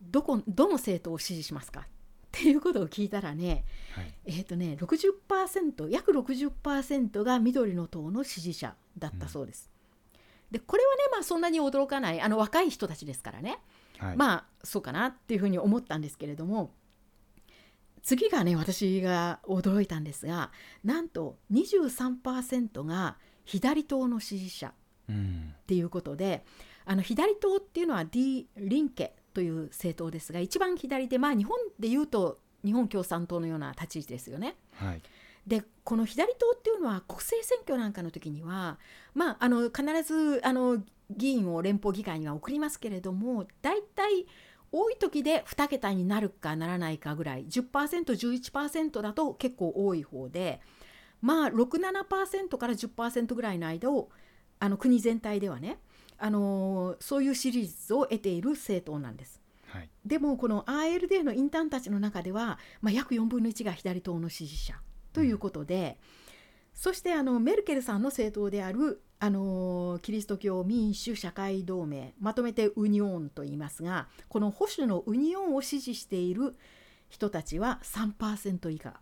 [0.00, 1.86] どこどの政党を支持しますか
[2.38, 3.64] っていうことを聞いたらね
[3.94, 4.14] はい。
[4.26, 9.70] えーとね60%約60%が緑の党の支持者だったそうです。
[10.50, 13.58] でこれはねまあそんなに驚かないあの若い人たちですからね、
[13.98, 14.16] はい。
[14.16, 16.72] まあそうかなっていうふうに思ったんですけれども
[18.02, 20.52] 次がね私が驚いたんですが
[20.84, 24.72] なんと23%が左党の支持者
[25.08, 25.54] うん。
[25.60, 26.44] っていうことで
[26.84, 34.56] あの左党っていうのは D・ リンケという政党ですが一番左でまあ日本でいうと日本共産党のような立ち位置ですよね。
[34.74, 35.02] はい
[35.46, 38.78] でこの左党っていうのは国政選挙なんかの時には、
[39.14, 44.26] まあ、あの必ずあの議員を連邦議会には送りますけれども大体
[44.72, 50.60] 多い時で2桁になるかならないかぐらい 10%11% だと結構多い方で
[51.20, 54.10] まあ67%から10%ぐらいの間を
[54.60, 55.78] あの国全体ではね
[56.20, 59.40] あのそういう支持率を得ている政党なんです。
[59.66, 64.74] はいでもこの RLD のインターンたちの中では、まあ、約4分の1が左党の支持者
[65.12, 65.98] ということで、
[66.74, 76.56] そしてあのメルケルさんの政党であるあのキリスト教民主社会同盟まとめてウニオンと言いますがこの保守のウニオンを支持している
[77.10, 79.00] 人たちは3%以下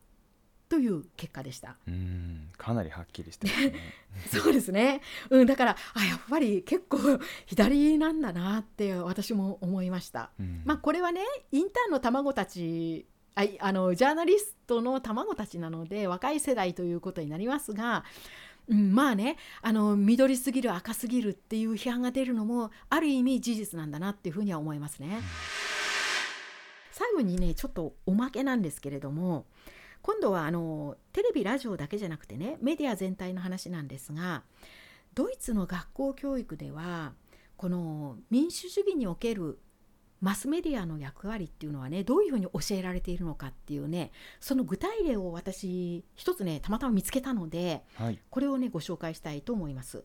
[0.69, 1.77] という結果でした。
[1.87, 3.75] うんかなりはっきりしてますね
[4.43, 5.01] そうですね、
[5.31, 6.99] うん、だからあやっぱり結構
[7.47, 10.31] 左なんだなって私も思いました。
[10.39, 18.05] うんまあこれはねインターンの卵たちあいあのジャーナリストの卵たちなので若い世代ということになりますが、
[18.67, 25.21] うん、まあねあの緑すぎる赤すぎるっていう批判が出るのもある意味事実なんだなっていうふうには思いますね。
[26.91, 29.47] 最後にねちょっとおまけなんですけれども
[30.03, 34.43] 今度はあのテレビラジオだけじゃなくてねメディア全体の話なんですが
[35.15, 37.13] ドイツの学校教育では
[37.57, 39.59] この民主主義における
[40.21, 50.05] マスメディアの役割っていうのはねどういうふうに教えられているのかっていうねその具体例を私一つねたまたま見つけたのではいこれをねご紹介したいと思います。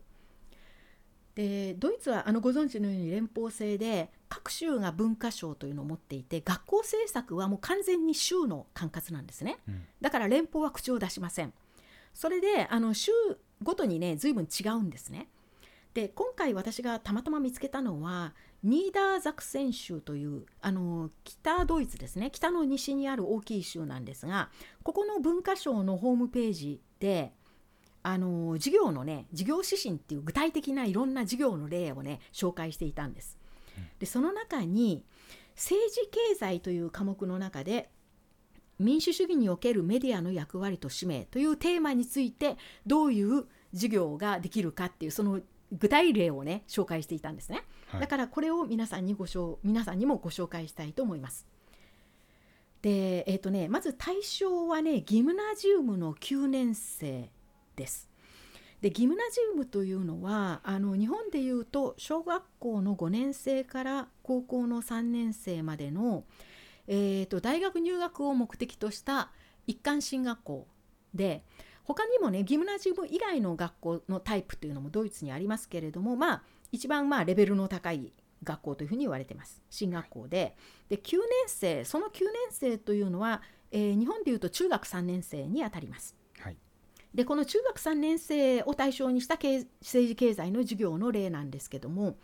[1.34, 9.58] でドイツはあのご存知のように連邦制で各州が文化省というのを持っていて学校政策はもう完全に州の管轄なんですね。
[9.68, 9.82] うん。
[10.00, 11.52] だから連邦は口を出しません。
[12.12, 13.10] それであの州
[13.62, 15.28] ごとにね随分違うんですね。
[15.92, 22.30] で今回私がたまたま見つけたのはニーダーザクセン州というあの北ドイツですね。
[22.30, 24.50] 北の西にある大きい州なんですが
[24.82, 27.32] ここの文化省のホームページで
[28.06, 33.38] あの事業のね事業指針っていう具体的ないろんな事業の例をね紹介していたんです。
[33.98, 35.02] でその中に
[35.56, 37.88] 政治経済という科目の中で
[38.78, 45.40] 民主主義におけるメディアの役割と使命というテーマについてどういう授業ができるかっていうその
[45.72, 49.26] 具体例をね紹介していたんですね、はい、だからこれを皆さんにご
[49.62, 51.46] 皆さんにもご紹介したいと思います。
[52.82, 57.30] でえっ、ー、とねまず対象はねギムナジウムの9年生
[57.76, 58.08] です。
[58.80, 66.24] でギムナジウムというのはあの日本でいうと小学校の5年生から高校の3年生までの、
[66.86, 69.30] えーと、大学入学を目的とした
[69.66, 70.66] 一貫進学校
[71.14, 71.44] で
[71.84, 78.12] 他にもねギムナジウム以外の学校のタイプというのもドイツにありますけれどもまあ一番まあレベルの高い
[78.42, 79.62] 学校というふうに言われてます。
[79.70, 80.56] 進学校で。
[80.88, 86.14] で9年生その9年生というのは、えー、日本でいうと中学3年生にあたります。
[87.14, 92.16] でこの中学3年生を対象にした政治経済の授業の例なんですけども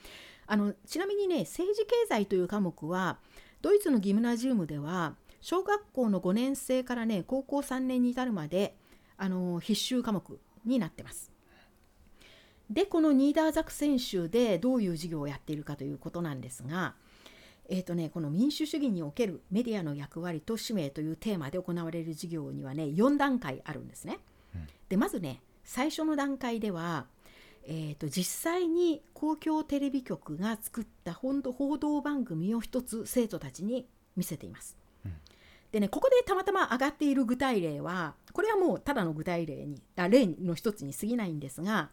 [0.46, 3.18] あのちなみにね政治経済という科目は
[3.62, 8.74] ドイツのギムナジウムでは小学校の5年生からね高校3年に至るまで
[9.16, 11.30] あの必修科目になってます。
[12.70, 16.94] でこのニーダーザク選修でどういう授業をやっているかということなんですが、
[17.68, 24.20] えーとね、この民主主義におけるメディアの役割と使命というテーマで行われる授業にはね4段階あるんですね。
[24.88, 27.06] でまずね最初の段階では、
[27.64, 31.40] えーと、実際に公共テレビ局が作った報
[31.78, 33.86] 道番組を一つ生徒たちに
[34.16, 34.76] 見せています。
[35.04, 35.12] うん、
[35.70, 41.90] でねここでたまたま上がっている具体例はこれはもうただの具体例にあ例の一つに過ぎないんですが、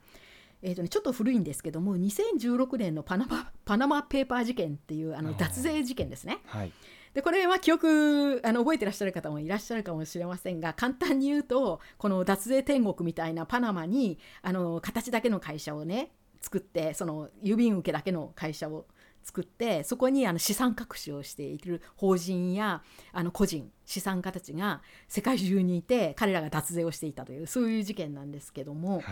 [0.64, 6.40] えーとね、ちょっと古いんですけども2016年のパナマパナマペーパー事件っていうあの脱税事件ですね。
[6.48, 6.72] はい
[7.14, 18.86] でこれは記憶あの覚えてらっしゃる方もいらっしゃるかもしれませんが簡単に言うとこの脱税天国みたいなパナマにあの形だけの会社をね作ってその郵便受けだけの会社を
[19.28, 22.82] 作ってそこにあの資産隠しをしている法人や
[23.12, 29.04] あの個人資産家たちが世界中にいて彼らが脱税をしていたというそういう事件なんですけども、はい、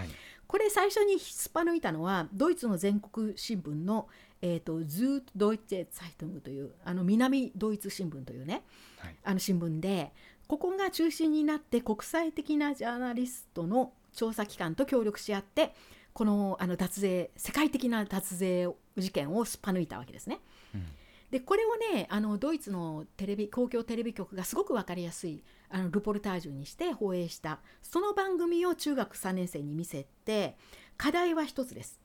[0.47, 4.07] これ最初にすっぱ抜いたのはドイツの全国新聞の
[4.41, 8.63] えーと、 Süddeutsche Zeitung というあの南ドイツ新聞というね、
[8.99, 10.11] はい、あの新聞で
[10.47, 15.73] ここが中心になって国際的なジャーナリストの調査機関と協力し合って
[16.13, 20.39] このあの脱税世界的な脱税事件をすっぱ抜いたわけですね。
[20.73, 20.85] うん、
[21.29, 30.55] でこれをねあのドイツのテレビ公共テレビ局がすごく分かりやすいあのルポルタージュにして放映したその番組を中学3年生に見せて
[30.95, 31.99] 課題は一つです。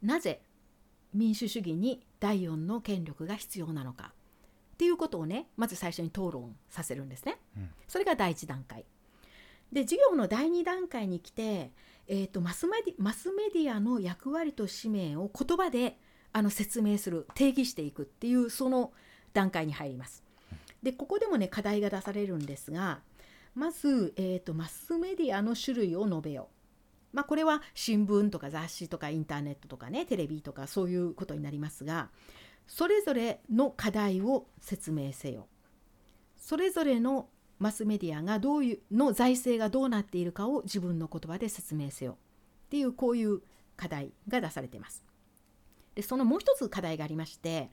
[0.00, 0.40] なぜ
[1.14, 4.12] 民主主義に第4の権力が必要なのか
[4.74, 7.38] っていうことをねまず最初に討論させるんですね。
[7.56, 8.84] うん、それが第1段階。
[9.72, 11.70] で授業の第2段階に来て、
[12.08, 15.96] えーと、マスメディマスメディアの役割と使命を言葉で
[16.32, 18.92] あの説明する定義していくっていうその
[19.32, 20.24] 段階に入ります。
[20.82, 23.00] でここでもね課題が出されるんですが
[23.54, 26.59] まず、えーとマスメディアの種類を述べよう。
[27.12, 32.10] まあ、これは新聞とか雑誌とかインターネットとかねテレビとかそういうことになりますが
[32.66, 35.48] それぞれの課題を説明せよ。
[36.36, 42.16] それぞれのマスメディアがどういうの財政がどうなっているかを自分の言葉で説明せよ。
[42.66, 43.40] っていうこういう
[43.76, 45.04] 課題が出されています。
[45.96, 47.70] でそのもう一つ課題がありまして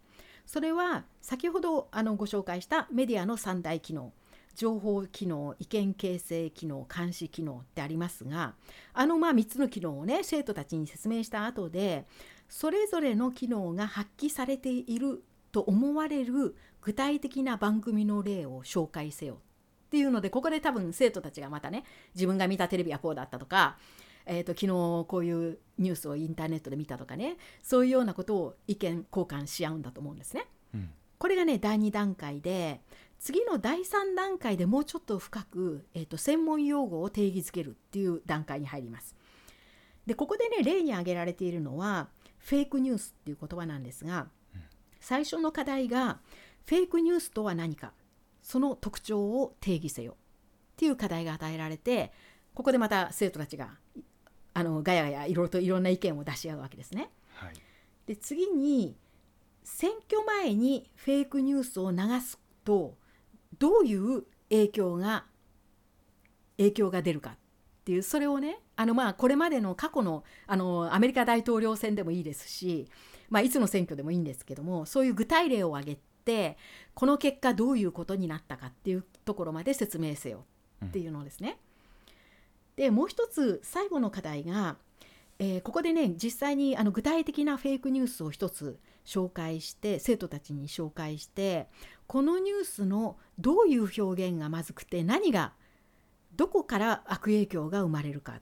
[0.48, 4.12] それは先ほどあのご紹介したメディアの三大機能。
[4.58, 8.56] 情報機能意見形成機能監視機能ってありますが
[8.92, 12.08] あのまあ3つの機能をね生徒たちに説明した後で
[12.50, 21.84] それぞれの機能が発揮されていると思われる具体的な番組の例を紹介せよっていうのでここで多分生徒たちがまたね
[22.16, 23.78] 自分が見たテレビはこうだったとか、
[24.26, 24.68] えーと、昨日
[25.08, 30.48] こういうニュースをインターネットで見たとかねそういうようなことを意見交換し合うんだと思うんですね。
[30.74, 30.90] うん、
[31.20, 32.82] これがね第2段階で
[33.20, 39.16] 次の第3段階でもうちょっと深く、えーと、専門用語を定義づけるっていう段階に入ります。
[40.06, 42.08] でここでね例に挙げられているのは
[42.38, 44.28] フェイクニュースっていう言葉なんですが
[45.02, 46.20] 最初の課題が
[46.66, 47.92] フェイクニュースとは何か
[48.42, 50.16] その特徴を定義せよっ
[50.78, 52.14] ていう課題が与えられて
[52.54, 53.72] ここでまた生徒たちが
[54.54, 57.12] あのガヤガヤいろいろといろんな意見を出し合うわけですね。
[57.36, 57.54] はい、
[58.08, 58.98] で次に
[59.64, 62.96] 選挙前にフェイクニュースを流すと
[63.60, 65.26] どういう影響が
[66.58, 67.38] 影響が出るかっ
[67.86, 72.88] ていうそれをねあのまあこれまでの過去のあのアメリカ大統領選でもいいですし、
[73.30, 76.58] まあ、いつの選挙でもいいんですけどもそういう具体例を挙げて
[76.94, 80.44] この結果どういうことになったかっていうところまで説明せよ
[80.86, 81.58] っていうのですね。
[82.78, 84.76] うん、でもう一つ最後の課題が、
[85.40, 91.68] えー、ここでね実際にあの具体的なフェイクニュースを一つ紹介して生徒たちに紹介して
[92.08, 95.54] このニュースのどういう表現がまずくて何が
[96.36, 98.42] どこから悪影響が生まれるかっ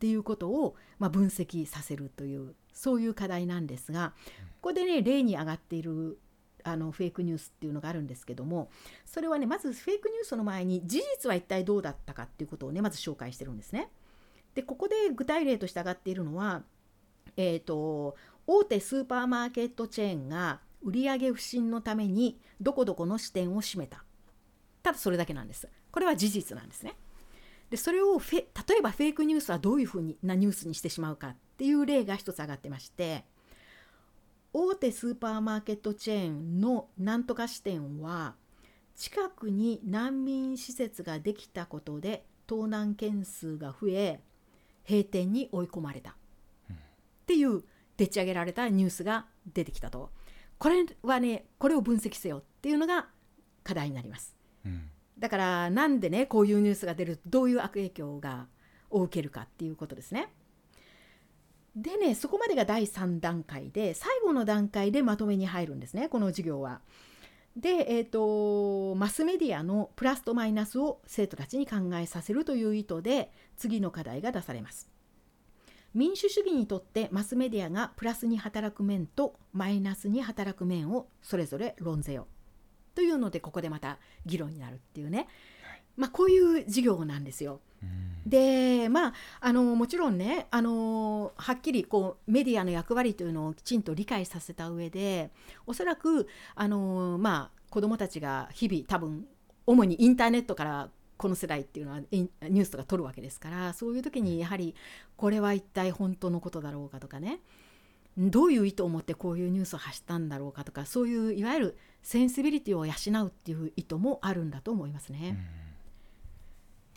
[0.00, 4.12] ていうことを、まあ、分析させるというそういう課題なんですが
[4.60, 6.18] ここでね例に上がっている
[6.64, 8.70] あのフェイクニュースっていうのがあるんですけども
[9.04, 13.90] それはねまずフェイクニュースの前に事実は一体どうだったかっていうことをねまず紹介してるんですね。
[14.54, 16.62] でここで具体例として挙がっているのは、
[17.36, 24.04] えーと、大手スーパーマーケットチェーンが売上不振のためにどこどこの支店を閉めた。
[24.82, 25.68] ただそれだけなんです。
[25.90, 26.94] これは事実なんですね。
[27.70, 33.24] でそれをフェ例えばフェイクニュースはどういうふうなニュースにしてしまうかっていう例が一つ挙がってまして
[34.52, 38.34] 大手スーパーマーケットチェーンのなんとか支店は
[38.94, 44.20] 近くに難民施設ができたことで盗難件数が増え
[44.88, 46.10] 閉店に追い込まれた。
[46.10, 47.62] っていう
[47.96, 50.10] でっち上げられたニュースが出てきたと。
[50.58, 53.08] これはねこれを分析せよっていうのが
[53.62, 58.46] 課題になります、うん、だからなんでねこういうニュースが出るとどういう悪影響が
[58.90, 60.32] を受けるかっていうことですね。
[61.74, 66.80] でねそこまでが第3段階で最後の段階でまとめに入るんですねこの授業は。
[67.56, 74.90] で、えーと、マスメディアのプラスとマイナスを生徒たちに考えさせるという意図で次の課題が出されます。
[75.94, 82.26] 民主主義にとってマスメディアがプラスに働く面とマイナスに働く面をそれぞれ論ぜよ
[82.96, 85.28] というのでここでまた議論になるっていうね、
[85.96, 87.60] まあ、こういう授業なんですよ。
[88.26, 95.30] でまああのもちろんねあのはっきりこうメディアの役割というのをきちんと理解させた上で
[95.66, 99.26] おそらくあのまあ子どもたちが日々多分
[99.66, 104.74] 主にインターネットからこの世代っていうのはニュースとか取るわけですからそういう時にやはり
[105.16, 107.40] これは一体本当のことだろうかとかね。
[108.16, 115.36] どういう意図を持ってこういうニュースを発したんだろうかとかそういういわゆるセンシビリティを養うっていう意図もあるんだと思いますね。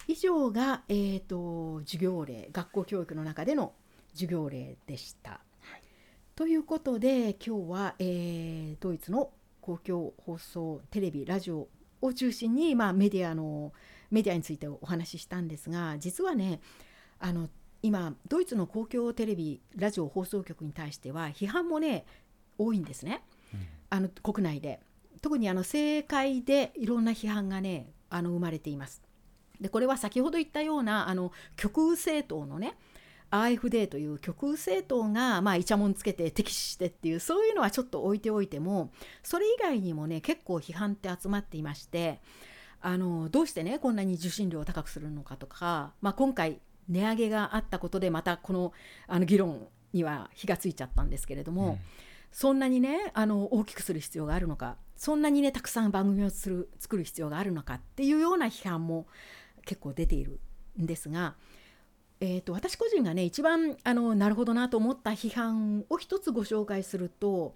[0.07, 3.73] 以上が、えーと、授業例学校教育の中での
[4.13, 5.31] 授業例でした。
[5.31, 5.37] は
[5.77, 5.81] い、
[6.35, 11.67] ということで今日は、えー、ドイツの公共放送テレビラジオ
[12.01, 13.73] を中心に、まあ、メディアの
[14.09, 16.61] メディアについてお話ししたんですが実はね
[17.19, 17.49] あの
[17.83, 22.05] 今ドイツの公共テレビラジオ放送局に対しては批判もね
[22.57, 24.79] 多いんですね、うん、あの国内で。
[25.21, 29.01] 特にあの政界でいろんな批判がねあの生まれています
[29.61, 32.77] でこれは先ほど言ったようなあの極右政党のね
[33.31, 38.91] AfD という極右政党が、まあ、イチャモンつけて敵視してっていうそういうのはちょっと置いておいても
[39.23, 42.21] それ以外にもね結構批判って集まっていまして
[42.79, 48.71] あのどうしてねこんなに受信料を高くするのかとか、まあ、今回値上げがあったことでまたこの
[49.07, 51.79] あの議論には火がついちゃったんですけれども、うん、
[52.31, 59.07] そんなにねあの大きくする必要があるのかそんなにねたくさん番組をする作る必要があるのかっていうような批判も
[59.67, 60.39] 結構出ている
[60.81, 61.35] んですが、
[62.19, 67.53] えーと、私個人がね一番あのなるほどなと思った批判を一つご紹介すると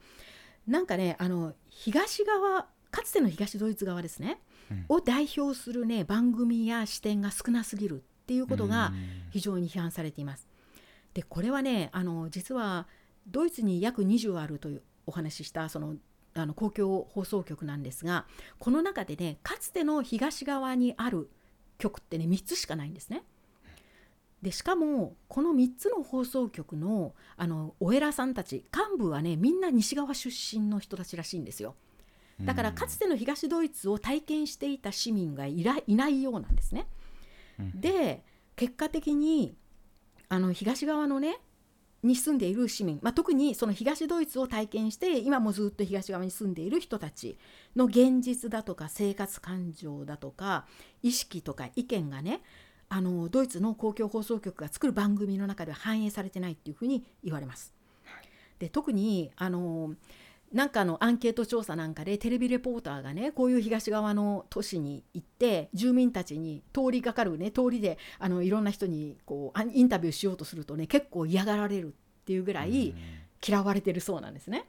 [0.67, 4.39] なんかねあの東側かつての東ドイツ側ですね、
[4.69, 8.91] うん、を代表するね番組や視点が少なすぎるっていうことが
[9.31, 10.47] 非常に批判されています。
[11.13, 12.87] でこれはねあの実は
[13.27, 15.95] ドイツに約20あるというお話ししたその
[16.33, 18.25] あの公共放送局なんですが
[18.57, 21.29] この中でねかつての東側にある
[21.81, 23.23] 局ってね3つしかないんですね。
[24.41, 31.75] でしかもこの3つの放送局のあのお偉さんたち幹部はねみんな西側出身の人たちらしいんですよ。
[32.39, 36.87] だからかつての東ドイツを体験していた市民がいないようなんですね。
[37.75, 38.23] で
[38.55, 39.55] 結果的に
[40.29, 41.37] あの東側のね
[42.03, 47.37] に住んでいる市民、まあ、特にその東ドイツを体験して今もずっと東側に住んでいる人たち
[47.75, 50.65] の現実だとか生活感情だとか
[51.03, 52.41] 意識とか意見がね
[52.89, 57.73] あのドイツの公共放送局が作る番組の中では反映されてないっていうふうに言われます。
[58.59, 59.95] で特にあの
[60.53, 72.93] なんかのアンケート調査なんかでテレビレポーターがねこういう東側の都市に行って住民たちに通りがかるね通りであのいろんな人にこうインタビューしようとするとね結構嫌がられるっていうぐらい
[73.45, 74.65] 嫌われてるそうなんですね。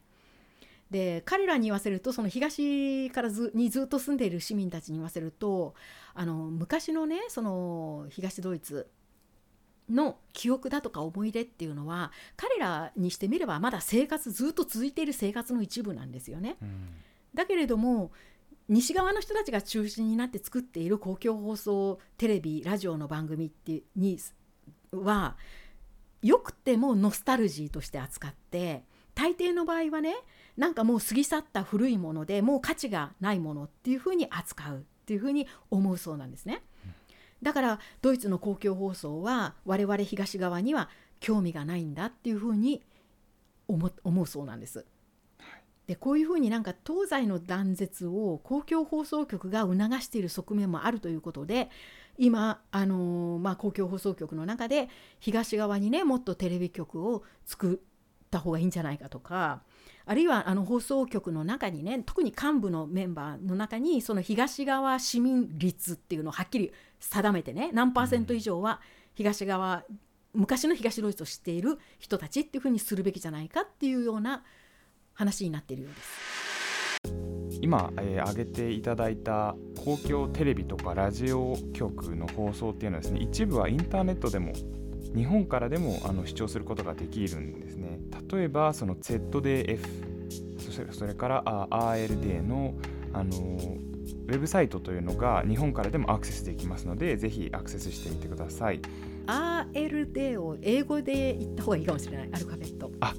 [0.93, 5.74] で彼らに言わせるとその東からずにずっと住んでいる市民たちに言わせると
[6.14, 8.89] あの昔のねその東ドイツ
[9.91, 16.57] の記憶だとか思い出っていうのは彼らにしてみればまだ生活ずっと続いている生活の一部なんですよね。
[16.62, 16.89] うん、
[17.35, 18.12] だけれども
[18.68, 24.18] 西側の人たちが中心になって作っている公共放送テレビラジオの番組ってに
[24.93, 25.37] は
[26.22, 30.14] よくてもノスタルジーとして扱って大抵の場合はね
[30.57, 36.62] なんかもう過ぎ去った古いものでもう価値がないものっていうふうに扱うっていうふうに思うそうなんですね。
[37.43, 40.88] だからドイツの公共放送は我々東側には
[41.20, 42.82] 興味がないんだっていうふうに
[43.68, 44.86] 思思うそうなんです。
[45.86, 51.70] でこういうふうになんか東西の断絶を公共放送局が促している側面もあるということで
[52.18, 54.88] 今、あのー、まあ、公共放送局の中で
[55.18, 59.62] 東側にねもっとテレビ局を作った方がいいんじゃないかとか
[60.05, 66.72] あるいはあの放送局の中にね特に幹部のメンバーの中にその東側市民率っていうのをはっきり
[67.03, 68.80] 定めてね何パーセント以上は
[69.14, 69.84] 東側
[70.34, 74.42] 昔の東ドイツを知っている人たちっていうふうにするべきじゃないかっていうような
[75.12, 76.42] 話になっているようです。
[77.61, 84.53] 今、えー、挙げていただいた公共テレビとかラジオ局の放送っていうのはですね一部はインターネットでも
[85.14, 88.00] 日本からでもあの視聴することができるんですね
[88.32, 89.78] 例えばその ZDF
[90.59, 92.74] そしてそれからあ RLD の
[93.12, 93.91] あの
[94.29, 98.81] ウェブサイトというのが日本からでもアクセスできますのでぜひアクセスしてみてください
[99.27, 103.15] RLD を英語で言った方がいいかもしれないアルファベットあ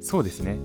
[0.00, 0.58] そうですね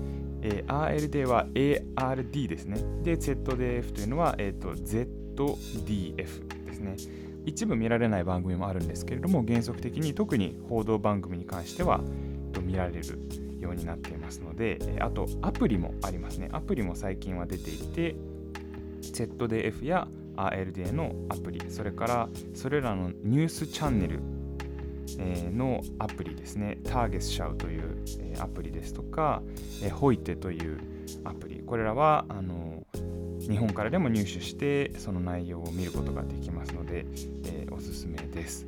[0.46, 2.76] えー、RLD は ARD ですね。
[3.02, 6.16] で、ZDF というのは、えーと、ZDF
[6.66, 6.96] ですね。
[7.46, 12.00] 一部見られない番組もあるんですけれども、原則的に特に報道番組に関しては
[12.62, 13.18] 見られる
[13.58, 16.50] ようになっていますので、あとアプリもありますね。
[16.52, 18.14] アプリも最近は出ていて、
[19.12, 24.20] ZDF や RLD のアプリ、それからそれらのニュースチャンネル
[25.52, 27.98] のアプリですね、ターゲスシャウという
[28.38, 29.42] アプリですとか、
[29.92, 30.78] ホイテという
[31.24, 32.84] アプリ、これらはあの
[33.48, 37.04] 日本からでも入手してその内容を見ることができますので、
[37.44, 38.66] えー、おすすめです。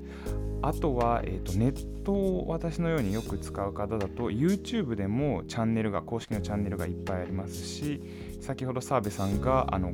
[0.63, 8.01] あとは、えーと、ネットを私のようによく使う方だと YouTube でもチャンネルが公式のチャンネルがいっぱいありますし
[8.41, 9.93] 先ほど澤部さんがあの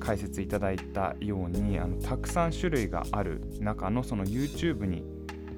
[0.00, 5.02] 解説いただいたようにあのたくさん種類がある中のその YouTube に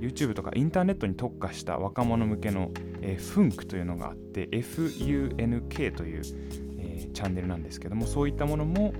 [0.00, 2.70] YouTube とかインターネットに特化した若者向けの、
[3.02, 6.22] えー、FUNK というのがあって FUNK という、
[6.78, 8.94] えー、チャンネルなんですけどもそういったものも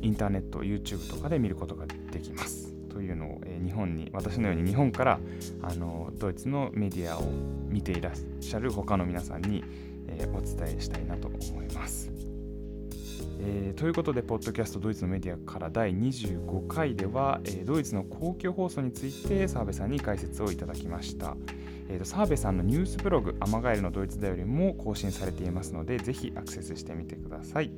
[0.00, 5.18] インターネット YouTube とかで見ることができますというのを、えー、日本に私のように日本から
[5.62, 7.24] あのドイツのメディアを
[7.68, 9.64] 見ていらっしゃる他の皆さんに、
[10.06, 12.33] えお伝えしたいなと思います。
[13.46, 21.36] えー、ということで、ポッドキャストドイツのメディアから第25回では、えー、ドイツの公共放送について澤部さんに解説をいただきました。
[21.90, 27.70] えーと、澤部さんのニュースブログ、アマガエルのドイツだよりも更新されていますので、ぜひアクセスしてみてください。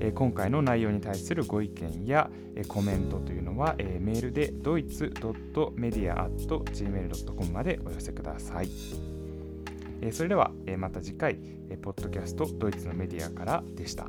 [0.00, 8.68] えー、今回の内容に対するご意見や、えー、コメントというのは、えー、メールでドイツ .media.gmail.com までお寄せください。
[10.02, 11.38] えそれでは、えまた次回、
[11.68, 14.08] えポッドキャストドイツのメディアからでした。